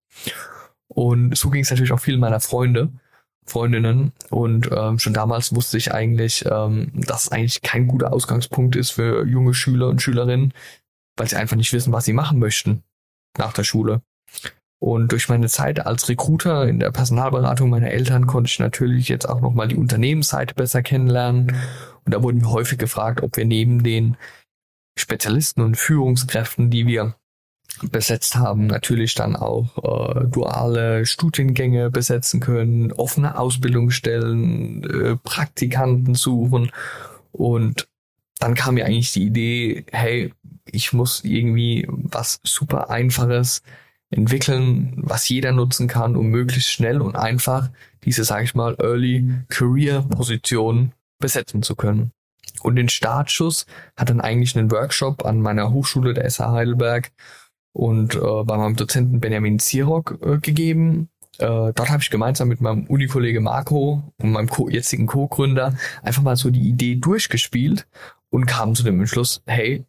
Und 0.88 1.36
so 1.36 1.50
ging 1.50 1.62
es 1.62 1.70
natürlich 1.70 1.92
auch 1.92 2.00
vielen 2.00 2.20
meiner 2.20 2.40
Freunde, 2.40 2.90
Freundinnen. 3.46 4.12
Und 4.30 4.68
ähm, 4.70 4.98
schon 4.98 5.14
damals 5.14 5.54
wusste 5.54 5.78
ich 5.78 5.92
eigentlich, 5.92 6.44
ähm, 6.50 6.90
dass 6.94 7.24
es 7.24 7.32
eigentlich 7.32 7.62
kein 7.62 7.88
guter 7.88 8.12
Ausgangspunkt 8.12 8.76
ist 8.76 8.90
für 8.90 9.26
junge 9.26 9.54
Schüler 9.54 9.88
und 9.88 10.02
Schülerinnen, 10.02 10.52
weil 11.16 11.28
sie 11.28 11.36
einfach 11.36 11.56
nicht 11.56 11.72
wissen, 11.72 11.92
was 11.92 12.04
sie 12.04 12.12
machen 12.12 12.38
möchten 12.38 12.82
nach 13.36 13.52
der 13.52 13.64
Schule. 13.64 14.02
Und 14.80 15.10
durch 15.10 15.28
meine 15.28 15.48
Zeit 15.48 15.84
als 15.84 16.08
Recruiter 16.08 16.68
in 16.68 16.78
der 16.78 16.92
Personalberatung 16.92 17.68
meiner 17.68 17.90
Eltern 17.90 18.26
konnte 18.26 18.48
ich 18.48 18.58
natürlich 18.60 19.08
jetzt 19.08 19.28
auch 19.28 19.40
nochmal 19.40 19.68
die 19.68 19.76
Unternehmensseite 19.76 20.54
besser 20.54 20.82
kennenlernen. 20.82 21.56
Und 22.04 22.14
da 22.14 22.22
wurden 22.22 22.42
wir 22.42 22.50
häufig 22.50 22.78
gefragt, 22.78 23.22
ob 23.22 23.36
wir 23.36 23.44
neben 23.44 23.82
den 23.82 24.16
Spezialisten 24.96 25.62
und 25.62 25.76
Führungskräften, 25.76 26.70
die 26.70 26.86
wir 26.86 27.14
besetzt 27.90 28.36
haben, 28.36 28.66
natürlich 28.66 29.14
dann 29.14 29.36
auch 29.36 29.76
äh, 29.78 30.26
duale 30.26 31.06
Studiengänge 31.06 31.90
besetzen 31.90 32.40
können, 32.40 32.92
offene 32.92 33.38
Ausbildungsstellen, 33.38 34.84
äh, 34.84 35.16
Praktikanten 35.16 36.14
suchen. 36.14 36.72
Und 37.32 37.88
dann 38.38 38.54
kam 38.54 38.74
mir 38.74 38.86
eigentlich 38.86 39.12
die 39.12 39.24
Idee, 39.24 39.84
hey, 39.90 40.32
ich 40.66 40.92
muss 40.92 41.24
irgendwie 41.24 41.86
was 41.88 42.40
super 42.44 42.90
einfaches 42.90 43.62
entwickeln, 44.10 44.94
was 44.96 45.28
jeder 45.28 45.52
nutzen 45.52 45.88
kann, 45.88 46.16
um 46.16 46.28
möglichst 46.28 46.70
schnell 46.70 47.00
und 47.00 47.16
einfach 47.16 47.70
diese, 48.04 48.24
sage 48.24 48.44
ich 48.44 48.54
mal, 48.54 48.76
Early 48.80 49.28
Career 49.48 50.02
Position 50.02 50.92
besetzen 51.18 51.62
zu 51.62 51.76
können. 51.76 52.12
Und 52.62 52.76
den 52.76 52.88
Startschuss 52.88 53.66
hat 53.96 54.10
dann 54.10 54.20
eigentlich 54.20 54.56
einen 54.56 54.70
Workshop 54.70 55.24
an 55.24 55.40
meiner 55.40 55.72
Hochschule 55.72 56.14
der 56.14 56.28
SH 56.28 56.40
Heidelberg 56.40 57.12
und 57.72 58.14
äh, 58.14 58.44
bei 58.44 58.56
meinem 58.56 58.76
Dozenten 58.76 59.20
Benjamin 59.20 59.58
Zierok 59.58 60.18
äh, 60.22 60.38
gegeben. 60.38 61.08
Äh, 61.38 61.72
dort 61.72 61.90
habe 61.90 62.02
ich 62.02 62.10
gemeinsam 62.10 62.48
mit 62.48 62.60
meinem 62.60 62.86
Unikollege 62.86 63.40
Marco 63.40 64.02
und 64.18 64.32
meinem 64.32 64.48
Co 64.48 64.68
jetzigen 64.68 65.06
Co-Gründer 65.06 65.76
einfach 66.02 66.22
mal 66.22 66.36
so 66.36 66.50
die 66.50 66.68
Idee 66.68 66.96
durchgespielt 66.96 67.86
und 68.30 68.46
kam 68.46 68.74
zu 68.74 68.82
dem 68.82 68.98
Entschluss, 68.98 69.42
hey, 69.46 69.84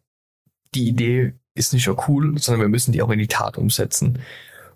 die 0.74 0.88
Idee 0.88 1.34
ist 1.54 1.72
nicht 1.72 1.86
nur 1.86 2.08
cool, 2.08 2.38
sondern 2.38 2.62
wir 2.62 2.68
müssen 2.68 2.92
die 2.92 3.02
auch 3.02 3.10
in 3.10 3.18
die 3.18 3.26
Tat 3.26 3.58
umsetzen. 3.58 4.20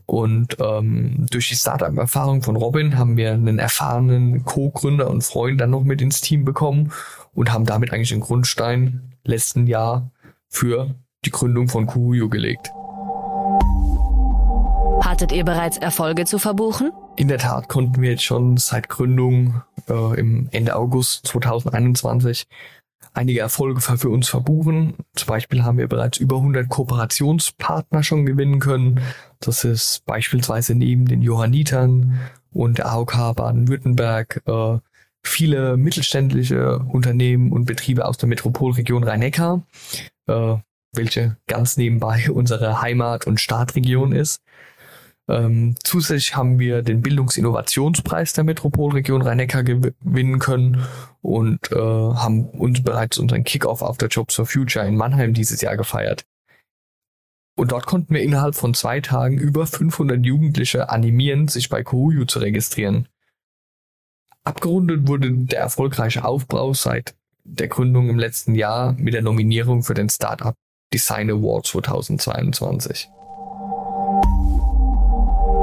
Und 0.07 0.59
ähm, 0.61 1.27
durch 1.31 1.49
die 1.49 1.55
Startup-Erfahrung 1.55 2.43
von 2.43 2.57
Robin 2.57 2.99
haben 2.99 3.17
wir 3.17 3.33
einen 3.33 3.59
erfahrenen 3.59 4.45
Co-Gründer 4.45 5.09
und 5.09 5.25
Freund 5.25 5.61
dann 5.61 5.71
noch 5.71 5.85
mit 5.85 6.03
ins 6.03 6.21
Team 6.21 6.45
bekommen 6.45 6.93
und 7.33 7.53
haben 7.53 7.65
damit 7.65 7.93
eigentlich 7.93 8.11
den 8.11 8.21
Grundstein 8.21 9.15
letzten 9.25 9.67
Jahr 9.67 10.11
für 10.49 10.95
die 11.25 11.31
Gründung 11.31 11.69
von 11.69 11.87
Kuhuyo 11.87 12.29
gelegt. 12.29 12.71
Hattet 15.03 15.33
ihr 15.33 15.45
bereits 15.45 15.79
Erfolge 15.79 16.25
zu 16.27 16.39
verbuchen? 16.39 16.93
In 17.17 17.29
der 17.29 17.39
Tat 17.39 17.69
konnten 17.69 18.03
wir 18.03 18.11
jetzt 18.11 18.25
schon 18.25 18.57
seit 18.57 18.89
Gründung 18.89 19.63
äh, 19.89 20.19
im 20.19 20.49
Ende 20.51 20.77
August 20.77 21.27
2021 21.27 22.47
einige 23.13 23.41
Erfolge 23.41 23.81
für 23.81 24.09
uns 24.09 24.29
verbuchen. 24.29 24.95
Zum 25.15 25.29
Beispiel 25.29 25.63
haben 25.63 25.79
wir 25.79 25.89
bereits 25.89 26.19
über 26.19 26.37
100 26.37 26.69
Kooperationspartner 26.69 28.03
schon 28.03 28.27
gewinnen 28.27 28.61
können. 28.61 29.01
Das 29.41 29.65
ist 29.65 30.05
beispielsweise 30.07 30.75
neben 30.75 31.07
den 31.07 31.23
Johannitern 31.23 32.19
und 32.53 32.79
der 32.79 32.91
AOK 32.91 33.35
Baden-Württemberg 33.37 34.43
äh, 34.47 34.79
viele 35.23 35.77
mittelständische 35.77 36.79
Unternehmen 36.79 37.53
und 37.53 37.65
Betriebe 37.65 38.05
aus 38.05 38.17
der 38.19 38.29
Metropolregion 38.29 39.05
Rhein-Neckar, 39.05 39.63
äh, 40.27 40.57
welche 40.93 41.37
ganz 41.47 41.77
nebenbei 41.77 42.31
unsere 42.33 42.81
Heimat- 42.81 43.27
und 43.27 43.41
Startregion 43.41 44.13
ist. 44.13 44.43
Ähm, 45.27 45.75
zusätzlich 45.83 46.37
haben 46.37 46.59
wir 46.59 46.83
den 46.83 47.01
Bildungsinnovationspreis 47.01 48.35
der 48.35 48.45
Metropolregion 48.45 49.23
Rhein-Neckar 49.23 49.65
gewinnen 49.65 50.39
können 50.39 50.85
und 51.25 51.73
äh, 51.73 51.77
haben 51.77 52.51
uns 52.51 52.83
bereits 52.83 53.17
unseren 53.17 53.45
Kickoff 53.45 53.81
auf 53.81 53.97
der 53.97 54.09
Jobs 54.09 54.35
for 54.35 54.45
Future 54.45 54.87
in 54.87 54.95
Mannheim 54.95 55.33
dieses 55.33 55.63
Jahr 55.63 55.77
gefeiert. 55.77 56.27
Und 57.57 57.73
dort 57.73 57.87
konnten 57.87 58.13
wir 58.13 58.23
innerhalb 58.23 58.55
von 58.55 58.75
zwei 58.75 59.01
Tagen 59.01 59.39
über 59.39 59.67
500 59.67 60.25
Jugendliche 60.25 60.91
animieren, 60.91 61.49
sich 61.49 61.71
bei 61.71 61.83
Kohuyu 61.83 62.27
zu 62.27 62.41
registrieren. 62.41 63.09
Abgerundet 64.45 65.09
wurde 65.09 65.33
der 65.33 65.61
erfolgreiche 65.61 66.27
Aufbau 66.27 66.75
seit 66.75 67.15
der 67.45 67.69
Gründung 67.69 68.11
im 68.11 68.19
letzten 68.19 68.55
Jahr 68.55 68.93
mit 68.93 69.15
der 69.15 69.23
Nominierung 69.23 69.83
für 69.83 69.95
den 69.95 70.11
Startup 70.11 70.55
Design 70.93 71.31
Award 71.31 71.67
2022. 71.67 73.09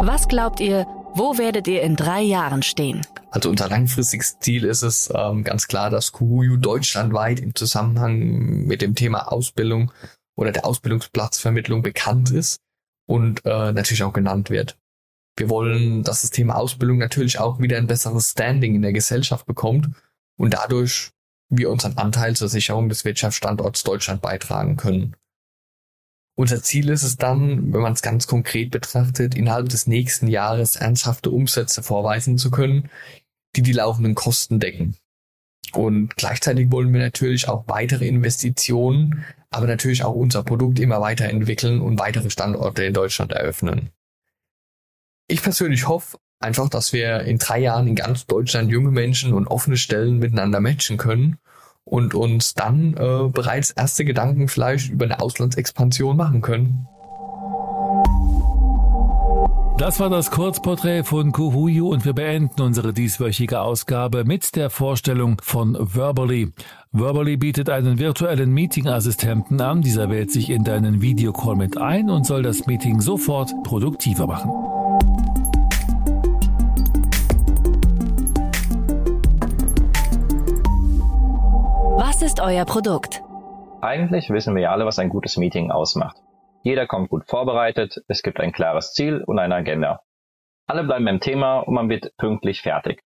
Was 0.03 0.27
glaubt 0.27 0.59
ihr, 0.59 0.87
wo 1.13 1.37
werdet 1.37 1.67
ihr 1.67 1.81
in 1.81 1.95
drei 1.95 2.21
Jahren 2.21 2.63
stehen? 2.63 3.05
Also 3.31 3.49
unser 3.49 3.69
langfristiges 3.69 4.39
Ziel 4.39 4.65
ist 4.65 4.81
es 4.81 5.11
ähm, 5.13 5.43
ganz 5.43 5.67
klar, 5.67 5.89
dass 5.89 6.11
Kuhuyu 6.11 6.57
deutschlandweit 6.57 7.39
im 7.39 7.55
Zusammenhang 7.55 8.65
mit 8.65 8.81
dem 8.81 8.95
Thema 8.95 9.31
Ausbildung 9.31 9.91
oder 10.35 10.51
der 10.51 10.65
Ausbildungsplatzvermittlung 10.65 11.81
bekannt 11.81 12.31
ist 12.31 12.59
und 13.07 13.45
äh, 13.45 13.71
natürlich 13.71 14.03
auch 14.03 14.13
genannt 14.13 14.49
wird. 14.49 14.77
Wir 15.37 15.49
wollen, 15.49 16.03
dass 16.03 16.21
das 16.21 16.31
Thema 16.31 16.55
Ausbildung 16.55 16.97
natürlich 16.97 17.39
auch 17.39 17.59
wieder 17.59 17.77
ein 17.77 17.87
besseres 17.87 18.31
Standing 18.31 18.75
in 18.75 18.81
der 18.81 18.93
Gesellschaft 18.93 19.45
bekommt 19.45 19.89
und 20.37 20.53
dadurch 20.53 21.11
wir 21.49 21.69
unseren 21.69 21.97
Anteil 21.97 22.35
zur 22.35 22.49
Sicherung 22.49 22.89
des 22.89 23.05
Wirtschaftsstandorts 23.05 23.83
Deutschland 23.83 24.21
beitragen 24.21 24.77
können. 24.77 25.15
Unser 26.41 26.63
Ziel 26.63 26.89
ist 26.89 27.03
es 27.03 27.17
dann, 27.17 27.71
wenn 27.71 27.81
man 27.81 27.93
es 27.93 28.01
ganz 28.01 28.25
konkret 28.25 28.71
betrachtet, 28.71 29.35
innerhalb 29.35 29.69
des 29.69 29.85
nächsten 29.85 30.25
Jahres 30.25 30.75
ernsthafte 30.75 31.29
Umsätze 31.29 31.83
vorweisen 31.83 32.39
zu 32.39 32.49
können, 32.49 32.89
die 33.55 33.61
die 33.61 33.73
laufenden 33.73 34.15
Kosten 34.15 34.59
decken. 34.59 34.95
Und 35.71 36.17
gleichzeitig 36.17 36.71
wollen 36.71 36.91
wir 36.93 36.99
natürlich 36.99 37.47
auch 37.47 37.65
weitere 37.67 38.07
Investitionen, 38.07 39.23
aber 39.51 39.67
natürlich 39.67 40.03
auch 40.03 40.15
unser 40.15 40.41
Produkt 40.41 40.79
immer 40.79 40.99
weiterentwickeln 40.99 41.79
und 41.79 41.99
weitere 41.99 42.31
Standorte 42.31 42.85
in 42.85 42.95
Deutschland 42.95 43.33
eröffnen. 43.33 43.91
Ich 45.27 45.43
persönlich 45.43 45.87
hoffe 45.87 46.17
einfach, 46.39 46.69
dass 46.69 46.91
wir 46.91 47.19
in 47.19 47.37
drei 47.37 47.59
Jahren 47.59 47.87
in 47.87 47.95
ganz 47.95 48.25
Deutschland 48.25 48.71
junge 48.71 48.89
Menschen 48.89 49.33
und 49.33 49.45
offene 49.45 49.77
Stellen 49.77 50.17
miteinander 50.17 50.59
matchen 50.59 50.97
können 50.97 51.37
und 51.83 52.13
uns 52.13 52.53
dann 52.53 52.93
äh, 52.93 53.29
bereits 53.31 53.71
erste 53.71 54.05
Gedanken 54.05 54.47
vielleicht 54.47 54.89
über 54.91 55.05
eine 55.05 55.19
Auslandsexpansion 55.19 56.15
machen 56.15 56.41
können. 56.41 56.87
Das 59.81 59.99
war 59.99 60.11
das 60.11 60.29
Kurzporträt 60.29 61.03
von 61.05 61.31
Kuhuyu 61.31 61.89
und 61.89 62.05
wir 62.05 62.13
beenden 62.13 62.61
unsere 62.61 62.93
dieswöchige 62.93 63.61
Ausgabe 63.61 64.25
mit 64.25 64.55
der 64.55 64.69
Vorstellung 64.69 65.41
von 65.41 65.75
Verbally. 65.75 66.51
Verbally 66.91 67.35
bietet 67.35 67.67
einen 67.71 67.97
virtuellen 67.97 68.53
Meeting-Assistenten 68.53 69.59
an. 69.59 69.81
Dieser 69.81 70.11
wählt 70.11 70.29
sich 70.31 70.51
in 70.51 70.63
deinen 70.63 71.01
Videocall 71.01 71.55
mit 71.55 71.79
ein 71.79 72.11
und 72.11 72.27
soll 72.27 72.43
das 72.43 72.67
Meeting 72.67 73.01
sofort 73.01 73.51
produktiver 73.63 74.27
machen. 74.27 74.51
Ist 82.31 82.39
euer 82.39 82.63
Produkt? 82.63 83.21
Eigentlich 83.81 84.29
wissen 84.29 84.55
wir 84.55 84.71
alle, 84.71 84.85
was 84.85 84.99
ein 84.99 85.09
gutes 85.09 85.35
Meeting 85.35 85.69
ausmacht. 85.69 86.15
Jeder 86.63 86.87
kommt 86.87 87.09
gut 87.09 87.27
vorbereitet, 87.27 88.05
es 88.07 88.23
gibt 88.23 88.39
ein 88.39 88.53
klares 88.53 88.93
Ziel 88.93 89.21
und 89.21 89.37
eine 89.37 89.55
Agenda. 89.55 89.99
Alle 90.65 90.85
bleiben 90.85 91.03
beim 91.03 91.19
Thema 91.19 91.59
und 91.59 91.73
man 91.73 91.89
wird 91.89 92.15
pünktlich 92.15 92.61
fertig. 92.61 93.03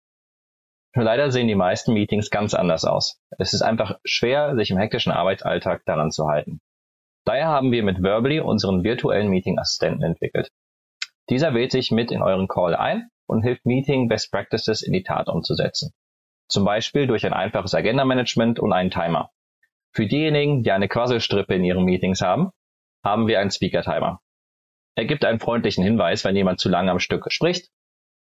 Nur 0.96 1.06
leider 1.06 1.30
sehen 1.30 1.48
die 1.48 1.54
meisten 1.54 1.94
Meetings 1.94 2.32
ganz 2.32 2.56
anders 2.56 2.84
aus. 2.84 3.22
Es 3.38 3.54
ist 3.54 3.62
einfach 3.62 4.00
schwer, 4.04 4.56
sich 4.56 4.72
im 4.72 4.80
hektischen 4.80 5.12
Arbeitsalltag 5.12 5.84
daran 5.86 6.10
zu 6.10 6.28
halten. 6.28 6.60
Daher 7.24 7.48
haben 7.48 7.72
wir 7.72 7.84
mit 7.84 8.02
Verbally 8.02 8.40
unseren 8.40 8.84
virtuellen 8.84 9.30
Meeting-Assistenten 9.30 10.02
entwickelt. 10.02 10.50
Dieser 11.30 11.54
wählt 11.54 11.72
sich 11.72 11.92
mit 11.92 12.10
in 12.10 12.24
euren 12.24 12.48
Call 12.48 12.76
ein 12.76 13.10
und 13.28 13.44
hilft 13.44 13.68
Meeting 13.68 14.08
Best 14.08 14.32
Practices 14.32 14.82
in 14.82 14.94
die 14.94 15.04
Tat 15.04 15.30
umzusetzen. 15.30 15.92
Zum 16.52 16.66
Beispiel 16.66 17.08
durch 17.08 17.26
ein 17.26 17.32
einfaches 17.32 17.74
Agenda-Management 17.74 18.60
und 18.60 18.74
einen 18.74 18.92
Timer. 18.92 19.32
Für 19.94 20.06
diejenigen, 20.06 20.64
die 20.64 20.74
eine 20.74 20.90
Quasselstrippe 20.90 21.56
in 21.56 21.64
ihren 21.64 21.86
Meetings 21.86 22.20
haben, 22.20 22.52
haben 23.06 23.28
wir 23.28 23.40
einen 23.40 23.52
Speaker-Timer. 23.52 24.20
Er 24.96 25.06
gibt 25.06 25.24
einen 25.24 25.40
freundlichen 25.40 25.82
Hinweis, 25.82 26.26
wenn 26.26 26.36
jemand 26.36 26.60
zu 26.60 26.68
lange 26.68 26.92
am 26.92 27.00
Stück 27.00 27.32
spricht 27.32 27.70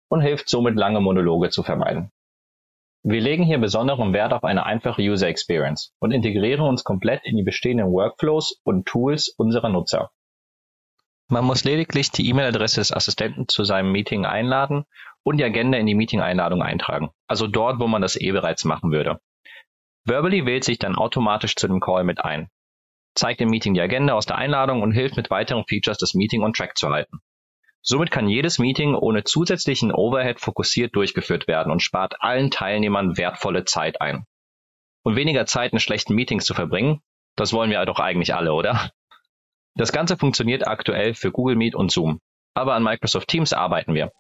und 0.09 0.21
hilft 0.21 0.49
somit 0.49 0.77
lange 0.77 1.01
Monologe 1.01 1.51
zu 1.51 1.65
vermeiden. 1.65 2.13
Wir 3.03 3.21
legen 3.21 3.43
hier 3.43 3.59
besonderen 3.59 4.13
Wert 4.13 4.33
auf 4.33 4.45
eine 4.45 4.65
einfache 4.65 5.03
User 5.03 5.27
Experience 5.27 5.93
und 5.99 6.13
integrieren 6.13 6.65
uns 6.65 6.85
komplett 6.85 7.25
in 7.25 7.37
die 7.37 7.43
bestehenden 7.43 7.91
Workflows 7.91 8.61
und 8.63 8.87
Tools 8.87 9.29
unserer 9.37 9.71
Nutzer. 9.71 10.13
Man 11.27 11.45
muss 11.45 11.65
lediglich 11.65 12.13
die 12.13 12.29
E-Mail-Adresse 12.29 12.81
des 12.81 12.93
Assistenten 12.93 13.49
zu 13.49 13.65
seinem 13.65 13.91
Meeting 13.91 14.25
einladen 14.25 14.85
und 15.25 15.39
die 15.39 15.45
Agenda 15.45 15.79
in 15.79 15.87
die 15.87 15.95
Meeting-Einladung 15.95 16.63
eintragen, 16.63 17.11
also 17.27 17.47
dort, 17.47 17.79
wo 17.81 17.87
man 17.87 18.03
das 18.03 18.21
eh 18.21 18.33
bereits 18.33 18.65
machen 18.65 18.93
würde. 18.93 19.21
Verbally 20.05 20.47
wählt 20.47 20.65
sich 20.65 20.79
dann 20.79 20.97
automatisch 20.97 21.57
zu 21.57 21.69
dem 21.69 21.81
Call 21.81 22.05
mit 22.05 22.25
ein 22.25 22.49
zeigt 23.15 23.41
im 23.41 23.51
Meeting 23.51 23.75
die 23.75 23.81
Agenda 23.81 24.15
aus 24.15 24.27
der 24.27 24.37
Einladung 24.37 24.83
und 24.83 24.93
hilft 24.93 25.17
mit 25.17 25.31
weiteren 25.31 25.65
Features, 25.67 25.99
das 25.99 26.15
Meeting 26.15 26.43
on 26.43 26.53
Track 26.53 26.77
zu 26.77 26.89
halten. 26.89 27.21
Somit 27.83 28.11
kann 28.11 28.29
jedes 28.29 28.59
Meeting 28.59 28.95
ohne 28.95 29.25
zusätzlichen 29.25 29.93
Overhead 29.93 30.39
fokussiert 30.39 30.95
durchgeführt 30.95 31.49
werden 31.49 31.73
und 31.73 31.83
spart 31.83 32.15
allen 32.21 32.51
Teilnehmern 32.51 33.17
wertvolle 33.17 33.65
Zeit 33.65 34.01
ein. 34.01 34.25
Und 35.03 35.17
weniger 35.17 35.47
Zeit 35.47 35.73
in 35.73 35.81
schlechten 35.81 36.15
Meetings 36.15 36.45
zu 36.45 36.53
verbringen, 36.53 37.01
das 37.37 37.53
wollen 37.53 37.71
wir 37.71 37.85
doch 37.87 38.01
eigentlich 38.01 38.35
alle, 38.35 38.53
oder? 38.53 38.91
Das 39.77 39.93
Ganze 39.93 40.19
funktioniert 40.19 40.67
aktuell 40.67 41.15
für 41.15 41.31
Google 41.31 41.57
Meet 41.57 41.75
und 41.75 41.91
Zoom, 41.91 42.21
aber 42.55 42.75
an 42.75 42.83
Microsoft 42.83 43.29
Teams 43.29 43.53
arbeiten 43.53 43.95
wir. 43.95 44.13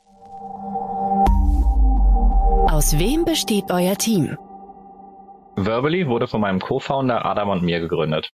Aus 2.81 2.99
wem 2.99 3.27
besteht 3.27 3.71
euer 3.71 3.95
Team? 3.95 4.39
Verbally 5.55 6.09
wurde 6.09 6.27
von 6.27 6.41
meinem 6.41 6.61
Co-Founder 6.61 7.27
Adam 7.27 7.51
und 7.51 7.63
mir 7.63 7.79
gegründet. 7.79 8.31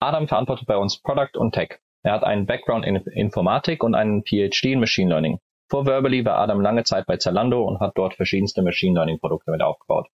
Adam 0.00 0.28
verantwortet 0.28 0.66
bei 0.66 0.78
uns 0.78 1.02
Product 1.02 1.36
und 1.36 1.52
Tech. 1.52 1.78
Er 2.02 2.12
hat 2.12 2.24
einen 2.24 2.46
Background 2.46 2.86
in 2.86 2.96
Informatik 2.96 3.84
und 3.84 3.94
einen 3.94 4.22
PhD 4.24 4.72
in 4.72 4.80
Machine 4.80 5.10
Learning. 5.10 5.40
Vor 5.68 5.84
Verbally 5.84 6.24
war 6.24 6.38
Adam 6.38 6.62
lange 6.62 6.84
Zeit 6.84 7.04
bei 7.04 7.18
Zalando 7.18 7.64
und 7.64 7.80
hat 7.80 7.92
dort 7.94 8.14
verschiedenste 8.14 8.62
Machine 8.62 8.94
Learning 8.94 9.18
Produkte 9.20 9.50
mit 9.50 9.60
aufgebaut. 9.60 10.08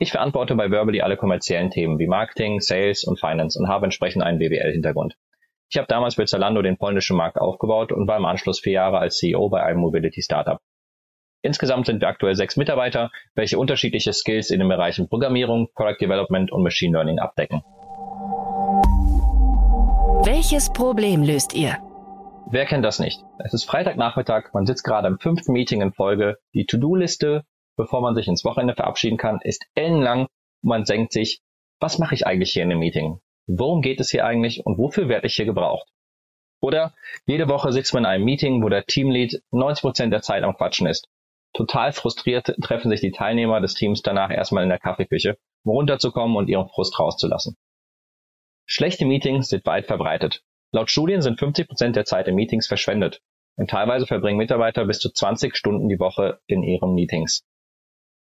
Ich 0.00 0.10
verantworte 0.10 0.56
bei 0.56 0.68
Verbally 0.68 1.00
alle 1.00 1.16
kommerziellen 1.16 1.70
Themen 1.70 2.00
wie 2.00 2.08
Marketing, 2.08 2.58
Sales 2.58 3.04
und 3.04 3.20
Finance 3.20 3.60
und 3.60 3.68
habe 3.68 3.84
entsprechend 3.84 4.24
einen 4.24 4.40
BWL-Hintergrund. 4.40 5.14
Ich 5.70 5.78
habe 5.78 5.86
damals 5.86 6.16
bei 6.16 6.24
Zalando 6.24 6.62
den 6.62 6.78
polnischen 6.78 7.16
Markt 7.16 7.38
aufgebaut 7.38 7.92
und 7.92 8.08
war 8.08 8.16
im 8.16 8.24
Anschluss 8.24 8.58
vier 8.58 8.72
Jahre 8.72 8.98
als 8.98 9.18
CEO 9.18 9.50
bei 9.50 9.62
einem 9.62 9.78
Mobility-Startup. 9.78 10.58
Insgesamt 11.42 11.86
sind 11.86 12.00
wir 12.00 12.08
aktuell 12.08 12.34
sechs 12.34 12.56
Mitarbeiter, 12.56 13.10
welche 13.36 13.58
unterschiedliche 13.58 14.12
Skills 14.12 14.50
in 14.50 14.58
den 14.58 14.68
Bereichen 14.68 15.08
Programmierung, 15.08 15.68
Product 15.72 15.98
Development 16.00 16.50
und 16.50 16.64
Machine 16.64 16.96
Learning 16.96 17.20
abdecken. 17.20 17.62
Welches 20.24 20.72
Problem 20.72 21.22
löst 21.22 21.54
ihr? 21.54 21.78
Wer 22.50 22.66
kennt 22.66 22.84
das 22.84 22.98
nicht? 22.98 23.22
Es 23.44 23.54
ist 23.54 23.64
Freitagnachmittag, 23.64 24.52
man 24.52 24.66
sitzt 24.66 24.82
gerade 24.82 25.06
im 25.06 25.20
fünften 25.20 25.52
Meeting 25.52 25.80
in 25.80 25.92
Folge. 25.92 26.38
Die 26.54 26.66
To-Do-Liste, 26.66 27.44
bevor 27.76 28.00
man 28.00 28.16
sich 28.16 28.26
ins 28.26 28.44
Wochenende 28.44 28.74
verabschieden 28.74 29.16
kann, 29.16 29.38
ist 29.40 29.64
ellenlang 29.76 30.22
und 30.22 30.68
man 30.68 30.84
denkt 30.84 31.12
sich, 31.12 31.40
was 31.78 32.00
mache 32.00 32.16
ich 32.16 32.26
eigentlich 32.26 32.50
hier 32.50 32.64
in 32.64 32.70
dem 32.70 32.80
Meeting? 32.80 33.20
Worum 33.46 33.80
geht 33.80 34.00
es 34.00 34.10
hier 34.10 34.26
eigentlich 34.26 34.66
und 34.66 34.76
wofür 34.76 35.08
werde 35.08 35.28
ich 35.28 35.36
hier 35.36 35.44
gebraucht? 35.44 35.86
Oder 36.60 36.94
jede 37.26 37.48
Woche 37.48 37.70
sitzt 37.70 37.94
man 37.94 38.02
in 38.02 38.10
einem 38.10 38.24
Meeting, 38.24 38.60
wo 38.64 38.68
der 38.68 38.84
Teamlead 38.84 39.40
90% 39.52 40.08
der 40.10 40.22
Zeit 40.22 40.42
am 40.42 40.56
Quatschen 40.56 40.88
ist. 40.88 41.06
Total 41.54 41.92
frustriert 41.92 42.54
treffen 42.62 42.90
sich 42.90 43.00
die 43.00 43.10
Teilnehmer 43.10 43.60
des 43.60 43.74
Teams 43.74 44.02
danach 44.02 44.30
erstmal 44.30 44.62
in 44.62 44.68
der 44.68 44.78
Kaffeeküche, 44.78 45.38
um 45.64 45.72
runterzukommen 45.72 46.36
und 46.36 46.48
ihren 46.48 46.68
Frust 46.68 46.98
rauszulassen. 46.98 47.56
Schlechte 48.66 49.06
Meetings 49.06 49.48
sind 49.48 49.64
weit 49.66 49.86
verbreitet. 49.86 50.42
Laut 50.72 50.90
Studien 50.90 51.22
sind 51.22 51.38
50 51.38 51.66
Prozent 51.66 51.96
der 51.96 52.04
Zeit 52.04 52.28
in 52.28 52.34
Meetings 52.34 52.66
verschwendet. 52.66 53.20
Und 53.56 53.70
teilweise 53.70 54.06
verbringen 54.06 54.38
Mitarbeiter 54.38 54.84
bis 54.84 55.00
zu 55.00 55.10
20 55.10 55.56
Stunden 55.56 55.88
die 55.88 55.98
Woche 55.98 56.38
in 56.46 56.62
ihren 56.62 56.94
Meetings. 56.94 57.44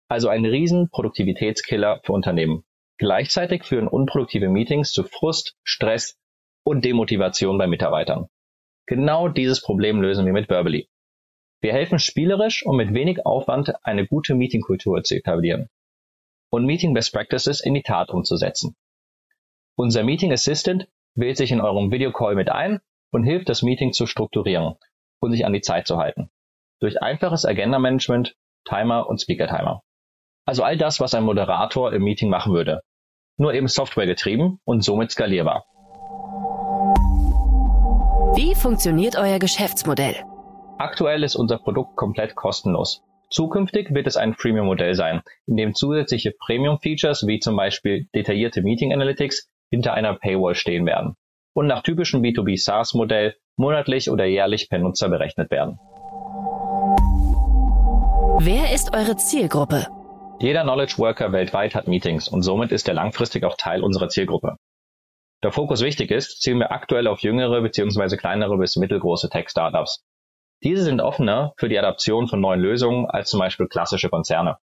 Also 0.09 0.29
ein 0.29 0.45
riesen 0.45 0.89
Produktivitätskiller 0.89 1.99
für 2.03 2.13
Unternehmen. 2.13 2.63
Gleichzeitig 2.97 3.65
führen 3.65 3.87
unproduktive 3.87 4.49
Meetings 4.49 4.91
zu 4.91 5.03
Frust, 5.03 5.55
Stress 5.63 6.17
und 6.63 6.85
Demotivation 6.85 7.57
bei 7.57 7.67
Mitarbeitern. 7.67 8.27
Genau 8.87 9.27
dieses 9.27 9.61
Problem 9.61 10.01
lösen 10.01 10.25
wir 10.25 10.33
mit 10.33 10.49
Verbally. 10.49 10.89
Wir 11.59 11.73
helfen 11.73 11.99
spielerisch 11.99 12.65
und 12.65 12.77
mit 12.77 12.93
wenig 12.93 13.25
Aufwand 13.25 13.73
eine 13.83 14.05
gute 14.05 14.35
Meetingkultur 14.35 15.03
zu 15.03 15.15
etablieren 15.15 15.69
und 16.49 16.65
Meeting 16.65 16.93
Best 16.93 17.13
Practices 17.13 17.61
in 17.61 17.73
die 17.73 17.81
Tat 17.81 18.09
umzusetzen. 18.09 18.75
Unser 19.75 20.03
Meeting 20.03 20.31
Assistant 20.31 20.87
wählt 21.15 21.37
sich 21.37 21.51
in 21.51 21.61
eurem 21.61 21.91
Videocall 21.91 22.35
mit 22.35 22.49
ein 22.49 22.79
und 23.11 23.23
hilft, 23.23 23.49
das 23.49 23.63
Meeting 23.63 23.91
zu 23.91 24.05
strukturieren 24.05 24.75
und 25.19 25.31
sich 25.31 25.45
an 25.45 25.53
die 25.53 25.61
Zeit 25.61 25.87
zu 25.87 25.97
halten. 25.97 26.29
Durch 26.79 27.01
einfaches 27.01 27.45
Agenda-Management, 27.45 28.35
Timer 28.65 29.07
und 29.09 29.19
Speaker-Timer. 29.19 29.81
Also 30.45 30.63
all 30.63 30.77
das, 30.77 30.99
was 30.99 31.13
ein 31.13 31.23
Moderator 31.23 31.91
im 31.91 32.03
Meeting 32.03 32.29
machen 32.29 32.53
würde. 32.53 32.81
Nur 33.37 33.53
eben 33.53 33.67
Software 33.67 34.05
getrieben 34.05 34.59
und 34.63 34.83
somit 34.83 35.11
skalierbar. 35.11 35.65
Wie 38.35 38.55
funktioniert 38.55 39.15
euer 39.15 39.39
Geschäftsmodell? 39.39 40.23
Aktuell 40.79 41.23
ist 41.23 41.35
unser 41.35 41.57
Produkt 41.57 41.95
komplett 41.95 42.35
kostenlos. 42.35 43.01
Zukünftig 43.31 43.95
wird 43.95 44.05
es 44.05 44.15
ein 44.15 44.35
Freemium-Modell 44.35 44.93
sein, 44.93 45.21
in 45.47 45.57
dem 45.57 45.73
zusätzliche 45.73 46.31
Premium-Features 46.31 47.25
wie 47.25 47.39
zum 47.39 47.55
Beispiel 47.55 48.07
detaillierte 48.13 48.61
Meeting 48.61 48.93
Analytics 48.93 49.49
hinter 49.71 49.95
einer 49.95 50.13
Paywall 50.13 50.53
stehen 50.53 50.85
werden 50.85 51.15
und 51.53 51.65
nach 51.65 51.81
typischem 51.81 52.21
B2B 52.21 52.63
SaaS-Modell 52.63 53.35
monatlich 53.55 54.11
oder 54.11 54.25
jährlich 54.25 54.69
per 54.69 54.77
Nutzer 54.77 55.09
berechnet 55.09 55.49
werden. 55.49 55.79
Wer 58.39 58.71
ist 58.75 58.95
eure 58.95 59.17
Zielgruppe? 59.17 59.87
Jeder 60.39 60.61
Knowledge 60.61 60.99
Worker 60.99 61.31
weltweit 61.31 61.73
hat 61.73 61.87
Meetings 61.87 62.29
und 62.29 62.43
somit 62.43 62.71
ist 62.71 62.87
er 62.87 62.93
langfristig 62.93 63.43
auch 63.45 63.57
Teil 63.57 63.83
unserer 63.83 64.09
Zielgruppe. 64.09 64.57
Da 65.41 65.49
Fokus 65.49 65.81
wichtig 65.81 66.11
ist, 66.11 66.39
zielen 66.41 66.59
wir 66.59 66.71
aktuell 66.71 67.07
auf 67.07 67.21
jüngere 67.21 67.61
bzw. 67.61 68.15
kleinere 68.15 68.57
bis 68.59 68.75
mittelgroße 68.75 69.29
Tech-Startups. 69.29 70.03
Diese 70.63 70.83
sind 70.83 71.01
offener 71.01 71.53
für 71.57 71.69
die 71.69 71.77
Adaption 71.77 72.27
von 72.27 72.41
neuen 72.41 72.59
Lösungen 72.59 73.05
als 73.05 73.29
zum 73.29 73.39
Beispiel 73.39 73.67
klassische 73.67 74.09
Konzerne. 74.09 74.57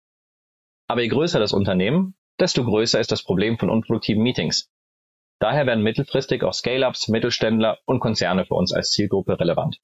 Aber 0.87 1.01
je 1.01 1.07
größer 1.07 1.39
das 1.39 1.53
Unternehmen, 1.53 2.15
desto 2.39 2.63
größer 2.63 2.99
ist 2.99 3.11
das 3.11 3.23
Problem 3.23 3.59
von 3.59 3.69
unproduktiven 3.69 4.23
Meetings. 4.23 4.69
Daher 5.39 5.67
werden 5.67 5.83
mittelfristig 5.83 6.43
auch 6.43 6.53
Scale-ups, 6.53 7.09
Mittelständler 7.09 7.77
und 7.85 7.99
Konzerne 7.99 8.45
für 8.45 8.55
uns 8.55 8.73
als 8.73 8.91
Zielgruppe 8.91 9.39
relevant. 9.39 9.77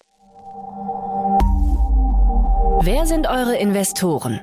Wer 2.82 3.06
sind 3.06 3.28
eure 3.28 3.58
Investoren? 3.58 4.42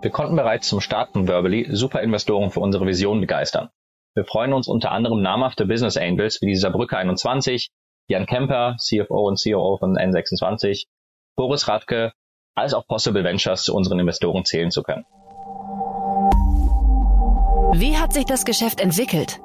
Wir 0.00 0.10
konnten 0.10 0.36
bereits 0.36 0.68
zum 0.68 0.80
Start 0.80 1.12
von 1.12 1.28
Verbally 1.28 1.68
super 1.70 2.00
Investoren 2.02 2.50
für 2.50 2.60
unsere 2.60 2.86
Vision 2.86 3.20
begeistern. 3.20 3.68
Wir 4.14 4.24
freuen 4.24 4.52
uns 4.52 4.66
unter 4.66 4.90
anderem 4.90 5.22
namhafte 5.22 5.66
Business 5.66 5.96
Angels 5.96 6.40
wie 6.40 6.46
die 6.46 6.56
Saarbrücke 6.56 6.96
21, 6.96 7.70
Jan 8.10 8.24
Kemper, 8.24 8.76
CFO 8.78 9.28
und 9.28 9.38
COO 9.38 9.76
von 9.76 9.98
N26, 9.98 10.86
Boris 11.36 11.68
Radke, 11.68 12.14
als 12.54 12.72
auch 12.72 12.86
Possible 12.86 13.22
Ventures 13.22 13.64
zu 13.64 13.74
unseren 13.74 13.98
Investoren 13.98 14.46
zählen 14.46 14.70
zu 14.70 14.82
können. 14.82 15.04
Wie 17.74 17.98
hat 17.98 18.14
sich 18.14 18.24
das 18.24 18.46
Geschäft 18.46 18.80
entwickelt? 18.80 19.40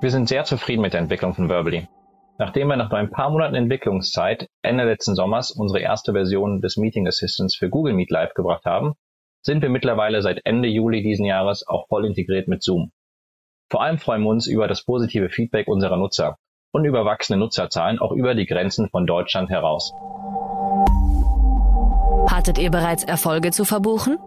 Wir 0.00 0.10
sind 0.10 0.30
sehr 0.30 0.44
zufrieden 0.44 0.80
mit 0.80 0.94
der 0.94 1.00
Entwicklung 1.00 1.34
von 1.34 1.50
Verbally. 1.50 1.88
Nachdem 2.38 2.68
wir 2.68 2.76
nach 2.76 2.88
nur 2.88 2.98
ein 2.98 3.10
paar 3.10 3.28
Monaten 3.28 3.54
Entwicklungszeit 3.54 4.48
Ende 4.62 4.84
letzten 4.84 5.14
Sommers 5.14 5.50
unsere 5.50 5.80
erste 5.80 6.12
Version 6.12 6.62
des 6.62 6.78
Meeting 6.78 7.06
Assistants 7.06 7.54
für 7.54 7.68
Google 7.68 7.92
Meet 7.92 8.10
live 8.10 8.32
gebracht 8.32 8.64
haben, 8.64 8.94
sind 9.42 9.60
wir 9.60 9.68
mittlerweile 9.68 10.22
seit 10.22 10.40
Ende 10.44 10.68
Juli 10.68 11.02
diesen 11.02 11.26
Jahres 11.26 11.66
auch 11.68 11.86
voll 11.88 12.06
integriert 12.06 12.48
mit 12.48 12.62
Zoom. 12.62 12.92
Vor 13.70 13.82
allem 13.82 13.98
freuen 13.98 14.22
wir 14.22 14.30
uns 14.30 14.46
über 14.46 14.68
das 14.68 14.84
positive 14.84 15.28
Feedback 15.28 15.68
unserer 15.68 15.98
Nutzer 15.98 16.38
und 16.76 16.84
über 16.84 17.06
wachsende 17.06 17.38
Nutzerzahlen 17.38 17.98
auch 17.98 18.12
über 18.12 18.34
die 18.34 18.44
Grenzen 18.44 18.90
von 18.90 19.06
Deutschland 19.06 19.48
heraus. 19.48 19.94
Hattet 22.30 22.58
ihr 22.58 22.70
bereits 22.70 23.02
Erfolge 23.02 23.50
zu 23.50 23.64
verbuchen? 23.64 24.18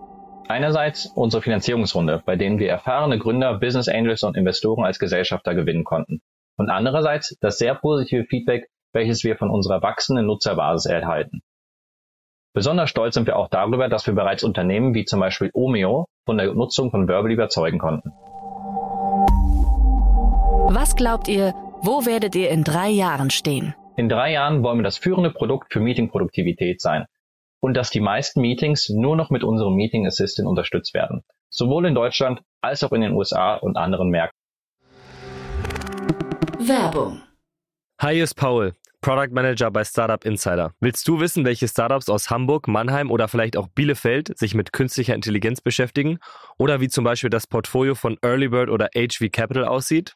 Einerseits 0.47 1.05
unsere 1.05 1.43
Finanzierungsrunde, 1.43 2.23
bei 2.25 2.35
denen 2.35 2.57
wir 2.57 2.69
erfahrene 2.69 3.19
Gründer, 3.19 3.59
Business 3.59 3.87
Angels 3.87 4.23
und 4.23 4.35
Investoren 4.35 4.83
als 4.83 4.97
Gesellschafter 4.97 5.53
gewinnen 5.53 5.83
konnten. 5.83 6.21
Und 6.57 6.71
andererseits 6.71 7.37
das 7.39 7.59
sehr 7.59 7.75
positive 7.75 8.25
Feedback, 8.25 8.67
welches 8.93 9.23
wir 9.23 9.37
von 9.37 9.51
unserer 9.51 9.83
wachsenden 9.83 10.25
Nutzerbasis 10.25 10.91
erhalten. 10.91 11.41
Besonders 12.55 12.89
stolz 12.89 13.13
sind 13.13 13.27
wir 13.27 13.37
auch 13.37 13.49
darüber, 13.49 13.89
dass 13.89 14.07
wir 14.07 14.15
bereits 14.15 14.43
Unternehmen 14.43 14.95
wie 14.95 15.05
zum 15.05 15.19
Beispiel 15.19 15.51
Omeo 15.53 16.07
von 16.25 16.39
der 16.39 16.51
Nutzung 16.55 16.89
von 16.89 17.07
Verbal 17.07 17.31
überzeugen 17.31 17.77
konnten. 17.77 18.11
Was 20.71 20.95
glaubt 20.95 21.27
ihr, 21.27 21.53
wo 21.81 22.05
werdet 22.05 22.35
ihr 22.35 22.49
in 22.49 22.63
drei 22.63 22.89
Jahren 22.89 23.29
stehen? 23.29 23.73
In 23.95 24.09
drei 24.09 24.33
Jahren 24.33 24.63
wollen 24.63 24.79
wir 24.79 24.83
das 24.83 24.97
führende 24.97 25.31
Produkt 25.31 25.71
für 25.73 25.79
Meetingproduktivität 25.79 26.81
sein 26.81 27.05
und 27.61 27.75
dass 27.75 27.89
die 27.89 27.99
meisten 27.99 28.41
Meetings 28.41 28.89
nur 28.89 29.15
noch 29.15 29.29
mit 29.29 29.43
unserem 29.43 29.75
Meeting 29.75 30.05
Assistant 30.05 30.47
unterstützt 30.47 30.93
werden, 30.93 31.23
sowohl 31.49 31.85
in 31.85 31.95
Deutschland 31.95 32.41
als 32.61 32.83
auch 32.83 32.91
in 32.91 33.01
den 33.01 33.13
USA 33.13 33.55
und 33.55 33.77
anderen 33.77 34.09
Märkten. 34.09 34.37
Werbung. 36.59 37.21
Hi, 38.01 38.13
hier 38.13 38.23
ist 38.23 38.35
Paul, 38.35 38.75
Product 39.01 39.31
Manager 39.31 39.71
bei 39.71 39.83
Startup 39.83 40.23
Insider. 40.25 40.73
Willst 40.81 41.07
du 41.07 41.19
wissen, 41.19 41.45
welche 41.45 41.67
Startups 41.67 42.09
aus 42.09 42.29
Hamburg, 42.29 42.67
Mannheim 42.67 43.11
oder 43.11 43.27
vielleicht 43.27 43.55
auch 43.55 43.67
Bielefeld 43.67 44.37
sich 44.37 44.53
mit 44.53 44.73
künstlicher 44.73 45.15
Intelligenz 45.15 45.61
beschäftigen? 45.61 46.19
Oder 46.57 46.81
wie 46.81 46.89
zum 46.89 47.05
Beispiel 47.05 47.29
das 47.29 47.47
Portfolio 47.47 47.95
von 47.95 48.17
Earlybird 48.21 48.69
oder 48.69 48.89
HV 48.93 49.31
Capital 49.31 49.65
aussieht? 49.65 50.15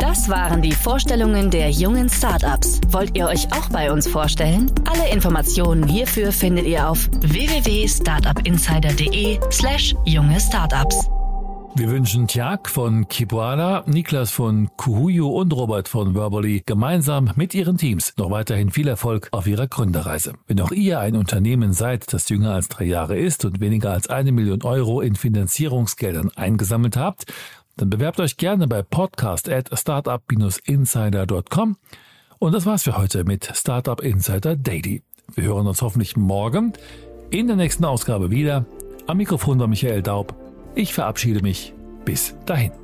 Das 0.00 0.28
waren 0.28 0.62
die 0.62 0.72
Vorstellungen 0.72 1.50
der 1.50 1.70
jungen 1.70 2.08
Startups. 2.08 2.80
Wollt 2.88 3.16
ihr 3.16 3.26
euch 3.26 3.46
auch 3.52 3.68
bei 3.70 3.92
uns 3.92 4.08
vorstellen? 4.08 4.72
Alle 4.84 5.08
Informationen 5.12 5.86
hierfür 5.86 6.32
findet 6.32 6.66
ihr 6.66 6.88
auf 6.88 7.08
www.startupinsider.de/slash 7.20 9.94
junge 10.04 10.40
Startups. 10.40 11.08
Wir 11.76 11.90
wünschen 11.90 12.28
Tjag 12.28 12.68
von 12.68 13.08
Kipuala, 13.08 13.82
Niklas 13.86 14.30
von 14.30 14.68
Kuhuyu 14.76 15.26
und 15.26 15.52
Robert 15.52 15.88
von 15.88 16.14
Verbally 16.14 16.62
gemeinsam 16.64 17.32
mit 17.34 17.52
ihren 17.52 17.78
Teams 17.78 18.14
noch 18.16 18.30
weiterhin 18.30 18.70
viel 18.70 18.86
Erfolg 18.86 19.26
auf 19.32 19.48
ihrer 19.48 19.66
Gründerreise. 19.66 20.34
Wenn 20.46 20.60
auch 20.60 20.70
ihr 20.70 21.00
ein 21.00 21.16
Unternehmen 21.16 21.72
seid, 21.72 22.12
das 22.12 22.28
jünger 22.28 22.54
als 22.54 22.68
drei 22.68 22.84
Jahre 22.84 23.18
ist 23.18 23.44
und 23.44 23.58
weniger 23.58 23.90
als 23.90 24.08
eine 24.08 24.30
Million 24.30 24.62
Euro 24.62 25.00
in 25.00 25.16
Finanzierungsgeldern 25.16 26.30
eingesammelt 26.36 26.96
habt, 26.96 27.24
dann 27.76 27.90
bewerbt 27.90 28.20
euch 28.20 28.36
gerne 28.36 28.68
bei 28.68 28.82
podcast 28.82 29.48
at 29.48 29.76
startup-insider.com. 29.76 31.76
Und 32.38 32.52
das 32.52 32.66
war's 32.66 32.82
für 32.82 32.96
heute 32.96 33.24
mit 33.24 33.50
Startup 33.54 34.00
Insider 34.00 34.56
Daily. 34.56 35.02
Wir 35.34 35.44
hören 35.44 35.66
uns 35.66 35.82
hoffentlich 35.82 36.16
morgen 36.16 36.74
in 37.30 37.46
der 37.46 37.56
nächsten 37.56 37.84
Ausgabe 37.84 38.30
wieder. 38.30 38.66
Am 39.06 39.16
Mikrofon 39.16 39.58
war 39.58 39.66
Michael 39.66 40.02
Daub. 40.02 40.34
Ich 40.74 40.94
verabschiede 40.94 41.42
mich. 41.42 41.74
Bis 42.04 42.34
dahin. 42.46 42.83